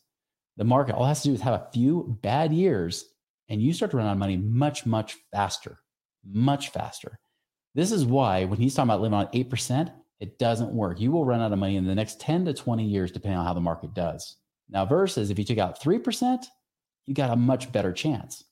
The 0.56 0.64
market 0.64 0.96
all 0.96 1.06
has 1.06 1.22
to 1.22 1.28
do 1.28 1.34
is 1.34 1.40
have 1.42 1.60
a 1.60 1.68
few 1.72 2.18
bad 2.20 2.52
years 2.52 3.04
and 3.48 3.62
you 3.62 3.72
start 3.72 3.92
to 3.92 3.96
run 3.96 4.06
out 4.06 4.12
of 4.12 4.18
money 4.18 4.38
much, 4.38 4.86
much 4.86 5.18
faster, 5.30 5.78
much 6.28 6.70
faster. 6.70 7.20
This 7.76 7.92
is 7.92 8.04
why 8.04 8.44
when 8.44 8.58
he's 8.58 8.74
talking 8.74 8.90
about 8.90 9.02
living 9.02 9.16
on 9.16 9.28
8%, 9.28 9.92
it 10.20 10.38
doesn't 10.38 10.72
work. 10.72 11.00
You 11.00 11.12
will 11.12 11.24
run 11.24 11.40
out 11.40 11.52
of 11.52 11.58
money 11.58 11.76
in 11.76 11.86
the 11.86 11.94
next 11.94 12.20
10 12.20 12.46
to 12.46 12.54
20 12.54 12.84
years, 12.84 13.12
depending 13.12 13.38
on 13.38 13.46
how 13.46 13.54
the 13.54 13.60
market 13.60 13.94
does. 13.94 14.36
Now, 14.68 14.84
versus 14.84 15.30
if 15.30 15.38
you 15.38 15.44
took 15.44 15.58
out 15.58 15.80
3%, 15.80 16.44
you 17.06 17.14
got 17.14 17.30
a 17.30 17.36
much 17.36 17.70
better 17.72 17.92
chance. 17.92 18.44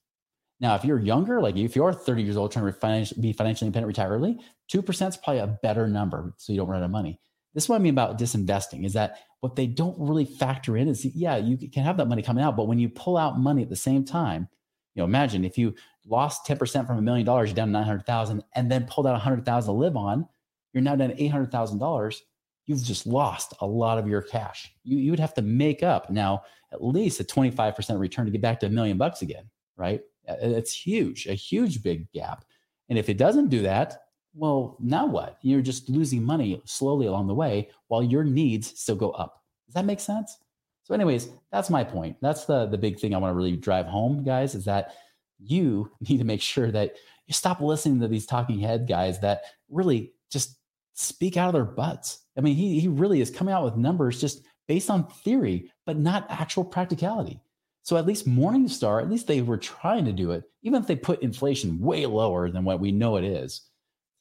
Now, 0.61 0.77
if 0.77 0.85
you're 0.85 1.01
younger, 1.01 1.41
like 1.41 1.57
if 1.57 1.75
you're 1.75 1.93
30 1.93 2.23
years 2.23 2.37
old 2.37 2.53
trying 2.53 2.73
to 2.73 3.21
be 3.21 3.33
financially 3.33 3.67
independent, 3.67 3.89
retire 3.89 4.11
early, 4.11 4.39
2% 4.73 5.09
is 5.09 5.17
probably 5.17 5.41
a 5.41 5.59
better 5.63 5.89
number 5.89 6.33
so 6.37 6.53
you 6.53 6.59
don't 6.59 6.69
run 6.69 6.81
out 6.81 6.85
of 6.85 6.91
money. 6.91 7.19
This 7.55 7.65
is 7.65 7.69
what 7.69 7.77
I 7.77 7.81
mean 7.81 7.95
about 7.95 8.19
disinvesting 8.19 8.85
is 8.85 8.93
that 8.95 9.19
what 9.41 9.57
they 9.57 9.67
don't 9.67 9.97
really 9.99 10.25
factor 10.25 10.77
in 10.77 10.89
is, 10.89 11.05
yeah, 11.05 11.37
you 11.37 11.57
can 11.69 11.85
have 11.85 11.97
that 11.97 12.09
money 12.09 12.23
coming 12.23 12.43
out, 12.43 12.57
but 12.57 12.67
when 12.67 12.79
you 12.79 12.89
pull 12.89 13.17
out 13.17 13.39
money 13.39 13.63
at 13.63 13.69
the 13.69 13.77
same 13.77 14.05
time, 14.05 14.49
you 14.95 15.01
know, 15.01 15.05
imagine 15.05 15.45
if 15.45 15.59
you 15.59 15.75
lost 16.07 16.47
10% 16.47 16.87
from 16.87 16.99
a 16.99 17.03
million 17.03 17.27
dollars, 17.27 17.51
you're 17.51 17.57
down 17.57 17.69
to 17.69 17.73
900,000 17.73 18.43
and 18.55 18.71
then 18.71 18.87
pulled 18.87 19.07
out 19.07 19.13
100,000 19.13 19.73
to 19.73 19.79
live 19.79 19.97
on, 19.97 20.27
you're 20.75 20.83
now 20.83 20.97
down 20.97 21.11
to 21.11 21.17
$800,000. 21.17 22.21
You've 22.67 22.83
just 22.83 23.07
lost 23.07 23.55
a 23.61 23.67
lot 23.67 23.99
of 23.99 24.09
your 24.09 24.23
cash. 24.23 24.73
You, 24.83 24.99
you 24.99 25.11
would 25.11 25.21
have 25.21 25.35
to 25.35 25.43
make 25.43 25.83
up 25.83 26.11
now 26.11 26.43
at 26.73 26.85
least 26.85 27.21
a 27.21 27.25
25% 27.25 27.99
return 27.99 28.27
to 28.27 28.33
get 28.33 28.43
back 28.43 28.61
to 28.61 28.67
a 28.67 28.71
million 28.71 28.99
bucks 28.99 29.23
again, 29.23 29.49
right? 29.77 30.03
It's 30.27 30.75
huge, 30.75 31.27
a 31.27 31.35
huge 31.35 31.83
big 31.83 32.11
gap. 32.13 32.45
And 32.89 32.99
if 32.99 33.09
it 33.09 33.19
doesn't 33.19 33.49
do 33.49 33.63
that, 33.63 34.03
well, 34.35 34.77
now 34.81 35.07
what? 35.07 35.39
You're 35.43 35.63
just 35.63 35.89
losing 35.89 36.23
money 36.23 36.61
slowly 36.65 37.07
along 37.07 37.29
the 37.29 37.35
way 37.35 37.71
while 37.89 38.03
your 38.03 38.25
needs 38.25 38.79
still 38.79 38.97
go 38.97 39.11
up. 39.13 39.43
Does 39.67 39.75
that 39.75 39.85
make 39.85 40.01
sense? 40.01 40.39
So, 40.83 40.93
anyways, 40.93 41.29
that's 41.51 41.71
my 41.71 41.85
point. 41.85 42.17
That's 42.21 42.45
the 42.45 42.67
the 42.67 42.77
big 42.77 42.99
thing 42.99 43.15
I 43.15 43.19
want 43.19 43.31
to 43.31 43.37
really 43.37 43.57
drive 43.57 43.87
home, 43.87 44.23
guys, 44.23 44.55
is 44.55 44.65
that 44.67 44.95
you 45.39 45.91
need 46.01 46.19
to 46.19 46.25
make 46.25 46.43
sure 46.43 46.71
that 46.73 46.97
you 47.27 47.33
stop 47.33 47.61
listening 47.61 48.01
to 48.01 48.09
these 48.09 48.27
talking 48.27 48.59
head 48.59 48.87
guys 48.89 49.21
that 49.21 49.43
really 49.71 50.13
just 50.31 50.59
speak 50.95 51.37
out 51.37 51.49
of 51.49 51.55
their 51.55 51.65
butts. 51.65 52.21
I 52.37 52.41
mean, 52.41 52.57
he 52.57 52.81
he 52.81 52.89
really 52.89 53.21
is 53.21 53.31
coming 53.31 53.55
out 53.55 53.65
with 53.65 53.77
numbers 53.77 54.21
just 54.21 54.45
based 54.67 54.91
on 54.91 55.07
theory, 55.09 55.71
but 55.87 55.99
not 55.99 56.27
actual 56.31 56.65
practicality. 56.65 57.41
So 57.83 57.99
at 57.99 58.07
least 58.07 58.27
Morningstar, 58.27 59.03
at 59.03 59.11
least 59.11 59.27
they 59.27 59.43
were 59.43 59.59
trying 59.59 60.07
to 60.07 60.13
do 60.13 60.31
it, 60.31 60.45
even 60.63 60.81
if 60.81 60.89
they 60.89 60.97
put 60.97 61.23
inflation 61.23 61.79
way 61.79 62.07
lower 62.07 62.51
than 62.51 62.65
what 62.65 62.81
we 62.81 62.93
know 62.93 63.17
it 63.17 63.25
is. 63.25 63.69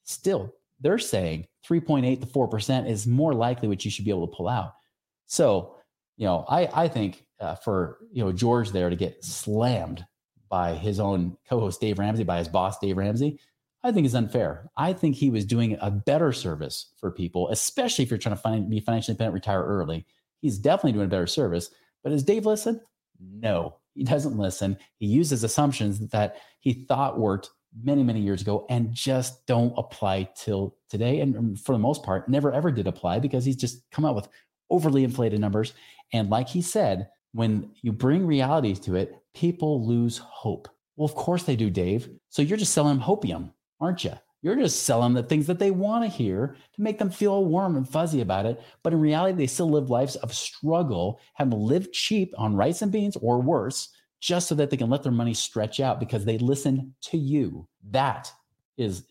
Still, 0.03 0.53
they're 0.81 0.99
saying 0.99 1.47
3.8 1.65 2.19
to 2.19 2.27
4% 2.27 2.89
is 2.89 3.07
more 3.07 3.33
likely 3.33 3.69
what 3.69 3.85
you 3.85 3.89
should 3.89 4.03
be 4.03 4.11
able 4.11 4.27
to 4.27 4.35
pull 4.35 4.49
out. 4.49 4.73
So 5.27 5.77
you 6.17 6.25
know, 6.25 6.45
I 6.47 6.69
I 6.73 6.87
think 6.87 7.25
uh, 7.39 7.55
for 7.55 7.99
you 8.11 8.23
know 8.23 8.31
George 8.31 8.71
there 8.71 8.89
to 8.89 8.95
get 8.95 9.23
slammed 9.23 10.05
by 10.49 10.73
his 10.73 10.99
own 10.99 11.35
co-host 11.49 11.81
Dave 11.81 11.97
Ramsey, 11.97 12.23
by 12.23 12.37
his 12.37 12.47
boss 12.47 12.77
Dave 12.79 12.97
Ramsey, 12.97 13.39
I 13.83 13.91
think 13.91 14.05
is 14.05 14.15
unfair. 14.15 14.69
I 14.77 14.93
think 14.93 15.15
he 15.15 15.29
was 15.29 15.45
doing 15.45 15.77
a 15.81 15.91
better 15.91 16.31
service 16.31 16.93
for 16.97 17.11
people, 17.11 17.49
especially 17.49 18.03
if 18.03 18.09
you're 18.09 18.17
trying 18.17 18.35
to 18.35 18.41
find, 18.41 18.69
be 18.69 18.79
financially 18.79 19.13
independent, 19.13 19.33
retire 19.33 19.63
early. 19.63 20.05
He's 20.41 20.57
definitely 20.57 20.93
doing 20.93 21.05
a 21.05 21.09
better 21.09 21.27
service. 21.27 21.69
But 22.03 22.11
does 22.11 22.23
Dave 22.23 22.45
listen? 22.45 22.81
No, 23.19 23.75
he 23.93 24.03
doesn't 24.03 24.37
listen. 24.37 24.77
He 24.99 25.07
uses 25.07 25.43
assumptions 25.43 25.99
that 26.09 26.37
he 26.59 26.85
thought 26.87 27.19
worked 27.19 27.49
many, 27.81 28.03
many 28.03 28.19
years 28.19 28.41
ago 28.41 28.65
and 28.69 28.93
just 28.93 29.45
don't 29.47 29.73
apply 29.77 30.29
till 30.35 30.75
today. 30.89 31.19
And 31.21 31.37
um, 31.37 31.55
for 31.55 31.73
the 31.73 31.79
most 31.79 32.03
part, 32.03 32.29
never 32.29 32.51
ever 32.51 32.71
did 32.71 32.87
apply 32.87 33.19
because 33.19 33.45
he's 33.45 33.55
just 33.55 33.83
come 33.91 34.05
out 34.05 34.15
with 34.15 34.27
overly 34.69 35.03
inflated 35.03 35.39
numbers. 35.39 35.73
And 36.13 36.29
like 36.29 36.47
he 36.47 36.61
said, 36.61 37.09
when 37.33 37.71
you 37.81 37.91
bring 37.91 38.27
reality 38.27 38.75
to 38.75 38.95
it, 38.95 39.17
people 39.33 39.85
lose 39.85 40.19
hope. 40.19 40.67
Well, 40.95 41.05
of 41.05 41.15
course 41.15 41.43
they 41.43 41.55
do, 41.55 41.69
Dave. 41.69 42.09
So 42.29 42.41
you're 42.41 42.57
just 42.57 42.73
selling 42.73 42.99
hopium, 42.99 43.51
aren't 43.83 44.03
you? 44.03 44.13
You're 44.41 44.55
just 44.55 44.83
selling 44.83 45.13
the 45.13 45.23
things 45.23 45.47
that 45.47 45.59
they 45.59 45.71
want 45.71 46.03
to 46.03 46.09
hear 46.09 46.57
to 46.75 46.81
make 46.81 46.99
them 46.99 47.09
feel 47.09 47.45
warm 47.45 47.77
and 47.77 47.87
fuzzy 47.87 48.19
about 48.19 48.45
it. 48.45 48.61
But 48.83 48.91
in 48.91 48.99
reality, 48.99 49.37
they 49.37 49.47
still 49.47 49.69
live 49.69 49.89
lives 49.89 50.17
of 50.17 50.33
struggle, 50.33 51.21
having 51.33 51.51
to 51.51 51.57
live 51.57 51.93
cheap 51.93 52.33
on 52.37 52.55
rice 52.55 52.81
and 52.81 52.91
beans 52.91 53.15
or 53.21 53.41
worse, 53.41 53.89
just 54.19 54.47
so 54.47 54.55
that 54.55 54.69
they 54.69 54.77
can 54.77 54.89
let 54.89 55.01
their 55.01 55.13
money 55.13 55.33
stretch 55.33 55.79
out 55.79 55.99
because 55.99 56.25
they 56.25 56.37
listen 56.37 56.93
to 57.03 57.17
you. 57.17 57.67
That 57.91 58.31
is 58.77 59.05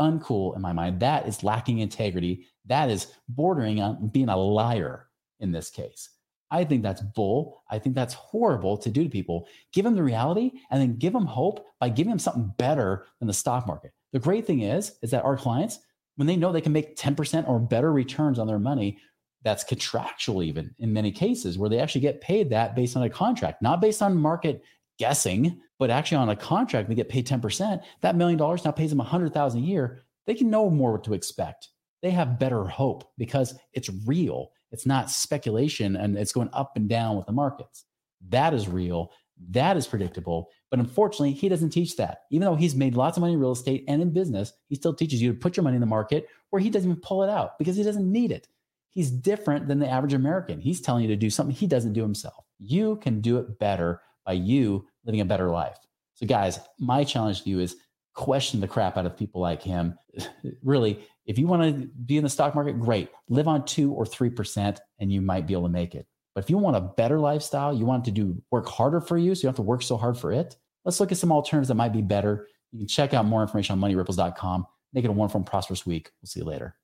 uncool 0.00 0.54
in 0.54 0.62
my 0.62 0.72
mind. 0.72 1.00
That 1.00 1.26
is 1.26 1.42
lacking 1.42 1.78
integrity. 1.78 2.46
That 2.66 2.88
is 2.88 3.08
bordering 3.28 3.80
on 3.80 4.08
being 4.08 4.28
a 4.28 4.36
liar 4.36 5.08
in 5.40 5.50
this 5.50 5.70
case. 5.70 6.10
I 6.50 6.62
think 6.62 6.84
that's 6.84 7.02
bull. 7.02 7.64
I 7.68 7.80
think 7.80 7.96
that's 7.96 8.14
horrible 8.14 8.76
to 8.78 8.90
do 8.90 9.02
to 9.02 9.10
people. 9.10 9.48
Give 9.72 9.84
them 9.84 9.96
the 9.96 10.02
reality 10.02 10.52
and 10.70 10.80
then 10.80 10.96
give 10.96 11.12
them 11.12 11.26
hope 11.26 11.66
by 11.80 11.88
giving 11.88 12.10
them 12.10 12.20
something 12.20 12.52
better 12.56 13.06
than 13.18 13.26
the 13.26 13.34
stock 13.34 13.66
market. 13.66 13.92
The 14.12 14.18
great 14.18 14.46
thing 14.46 14.60
is, 14.60 14.92
is 15.02 15.10
that 15.10 15.24
our 15.24 15.36
clients, 15.36 15.78
when 16.16 16.26
they 16.26 16.36
know 16.36 16.52
they 16.52 16.60
can 16.60 16.72
make 16.72 16.96
10% 16.96 17.48
or 17.48 17.58
better 17.58 17.92
returns 17.92 18.38
on 18.38 18.46
their 18.46 18.58
money, 18.58 18.98
that's 19.42 19.64
contractual 19.64 20.42
even 20.42 20.74
in 20.78 20.92
many 20.92 21.12
cases 21.12 21.56
where 21.56 21.70
they 21.70 21.78
actually 21.78 22.00
get 22.00 22.20
paid 22.20 22.50
that 22.50 22.74
based 22.74 22.96
on 22.96 23.04
a 23.04 23.10
contract, 23.10 23.62
not 23.62 23.80
based 23.80 24.02
on 24.02 24.16
market 24.16 24.62
guessing, 24.98 25.60
but 25.78 25.90
actually 25.90 26.16
on 26.16 26.30
a 26.30 26.36
contract, 26.36 26.88
they 26.88 26.94
get 26.94 27.08
paid 27.08 27.26
10%. 27.26 27.82
That 28.00 28.16
million 28.16 28.38
dollars 28.38 28.64
now 28.64 28.72
pays 28.72 28.90
them 28.90 28.98
100,000 28.98 29.60
a 29.60 29.64
year. 29.64 30.02
They 30.26 30.34
can 30.34 30.50
know 30.50 30.70
more 30.70 30.92
what 30.92 31.04
to 31.04 31.14
expect. 31.14 31.68
They 32.02 32.10
have 32.10 32.38
better 32.38 32.64
hope 32.64 33.04
because 33.18 33.54
it's 33.72 33.90
real. 34.06 34.50
It's 34.72 34.86
not 34.86 35.10
speculation 35.10 35.96
and 35.96 36.16
it's 36.16 36.32
going 36.32 36.50
up 36.52 36.72
and 36.76 36.88
down 36.88 37.16
with 37.16 37.26
the 37.26 37.32
markets. 37.32 37.84
That 38.28 38.54
is 38.54 38.68
real. 38.68 39.12
That 39.50 39.76
is 39.76 39.86
predictable. 39.86 40.50
But 40.70 40.80
unfortunately, 40.80 41.32
he 41.32 41.48
doesn't 41.48 41.70
teach 41.70 41.96
that. 41.96 42.22
Even 42.30 42.46
though 42.46 42.54
he's 42.54 42.74
made 42.74 42.96
lots 42.96 43.16
of 43.16 43.20
money 43.20 43.34
in 43.34 43.40
real 43.40 43.52
estate 43.52 43.84
and 43.88 44.00
in 44.02 44.12
business, 44.12 44.52
he 44.68 44.74
still 44.74 44.94
teaches 44.94 45.20
you 45.20 45.32
to 45.32 45.38
put 45.38 45.56
your 45.56 45.64
money 45.64 45.76
in 45.76 45.80
the 45.80 45.86
market 45.86 46.28
where 46.50 46.60
he 46.60 46.70
doesn't 46.70 46.90
even 46.90 47.00
pull 47.00 47.22
it 47.22 47.30
out 47.30 47.58
because 47.58 47.76
he 47.76 47.82
doesn't 47.82 48.10
need 48.10 48.32
it. 48.32 48.48
He's 48.90 49.10
different 49.10 49.68
than 49.68 49.78
the 49.78 49.88
average 49.88 50.14
American. 50.14 50.58
He's 50.58 50.80
telling 50.80 51.02
you 51.02 51.08
to 51.08 51.16
do 51.16 51.28
something 51.28 51.54
he 51.54 51.66
doesn't 51.66 51.92
do 51.92 52.02
himself. 52.02 52.46
You 52.58 52.96
can 52.96 53.20
do 53.20 53.36
it 53.38 53.58
better 53.58 54.00
by 54.24 54.32
you 54.32 54.86
living 55.04 55.20
a 55.20 55.26
better 55.26 55.50
life. 55.50 55.76
So, 56.14 56.26
guys, 56.26 56.58
my 56.78 57.04
challenge 57.04 57.42
to 57.42 57.50
you 57.50 57.60
is 57.60 57.76
question 58.14 58.60
the 58.60 58.66
crap 58.66 58.96
out 58.96 59.04
of 59.04 59.16
people 59.16 59.42
like 59.42 59.62
him. 59.62 59.98
really, 60.62 61.04
if 61.26 61.38
you 61.38 61.46
want 61.46 61.62
to 61.62 61.86
be 62.06 62.16
in 62.16 62.24
the 62.24 62.30
stock 62.30 62.54
market, 62.54 62.80
great. 62.80 63.10
Live 63.28 63.48
on 63.48 63.64
two 63.66 63.92
or 63.92 64.04
3%, 64.04 64.78
and 64.98 65.12
you 65.12 65.20
might 65.20 65.46
be 65.46 65.52
able 65.52 65.64
to 65.64 65.68
make 65.68 65.94
it. 65.94 66.06
But 66.36 66.44
if 66.44 66.50
you 66.50 66.58
want 66.58 66.76
a 66.76 66.82
better 66.82 67.18
lifestyle, 67.18 67.74
you 67.74 67.86
want 67.86 68.04
to 68.04 68.10
do 68.10 68.42
work 68.50 68.68
harder 68.68 69.00
for 69.00 69.16
you, 69.16 69.34
so 69.34 69.38
you 69.38 69.42
don't 69.44 69.52
have 69.52 69.56
to 69.56 69.62
work 69.62 69.80
so 69.80 69.96
hard 69.96 70.18
for 70.18 70.30
it. 70.32 70.54
Let's 70.84 71.00
look 71.00 71.10
at 71.10 71.16
some 71.16 71.32
alternatives 71.32 71.68
that 71.68 71.76
might 71.76 71.94
be 71.94 72.02
better. 72.02 72.46
You 72.72 72.80
can 72.80 72.88
check 72.88 73.14
out 73.14 73.24
more 73.24 73.40
information 73.40 73.72
on 73.72 73.78
moneyripples.com. 73.78 74.66
Make 74.92 75.06
it 75.06 75.08
a 75.08 75.12
wonderful 75.12 75.38
and 75.38 75.46
prosperous 75.46 75.86
week. 75.86 76.10
We'll 76.20 76.28
see 76.28 76.40
you 76.40 76.44
later. 76.44 76.76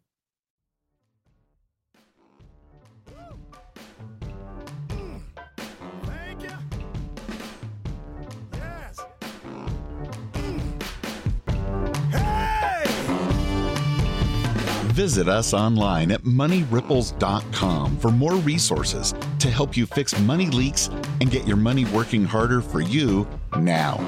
Visit 14.94 15.28
us 15.28 15.52
online 15.52 16.10
at 16.10 16.22
moneyripples.com 16.22 17.98
for 17.98 18.10
more 18.10 18.36
resources 18.36 19.12
to 19.42 19.50
help 19.50 19.76
you 19.76 19.86
fix 19.86 20.18
money 20.20 20.46
leaks 20.46 20.88
and 21.20 21.30
get 21.30 21.46
your 21.46 21.56
money 21.56 21.84
working 21.86 22.24
harder 22.24 22.60
for 22.60 22.80
you 22.80 23.26
now. 23.58 24.00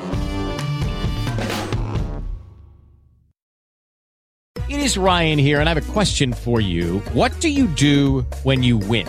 It 4.68 4.80
is 4.80 4.96
Ryan 4.96 5.38
here, 5.38 5.60
and 5.60 5.68
I 5.68 5.74
have 5.74 5.88
a 5.88 5.92
question 5.92 6.32
for 6.32 6.60
you. 6.60 7.00
What 7.12 7.38
do 7.40 7.48
you 7.48 7.66
do 7.66 8.22
when 8.44 8.62
you 8.62 8.78
win? 8.78 9.08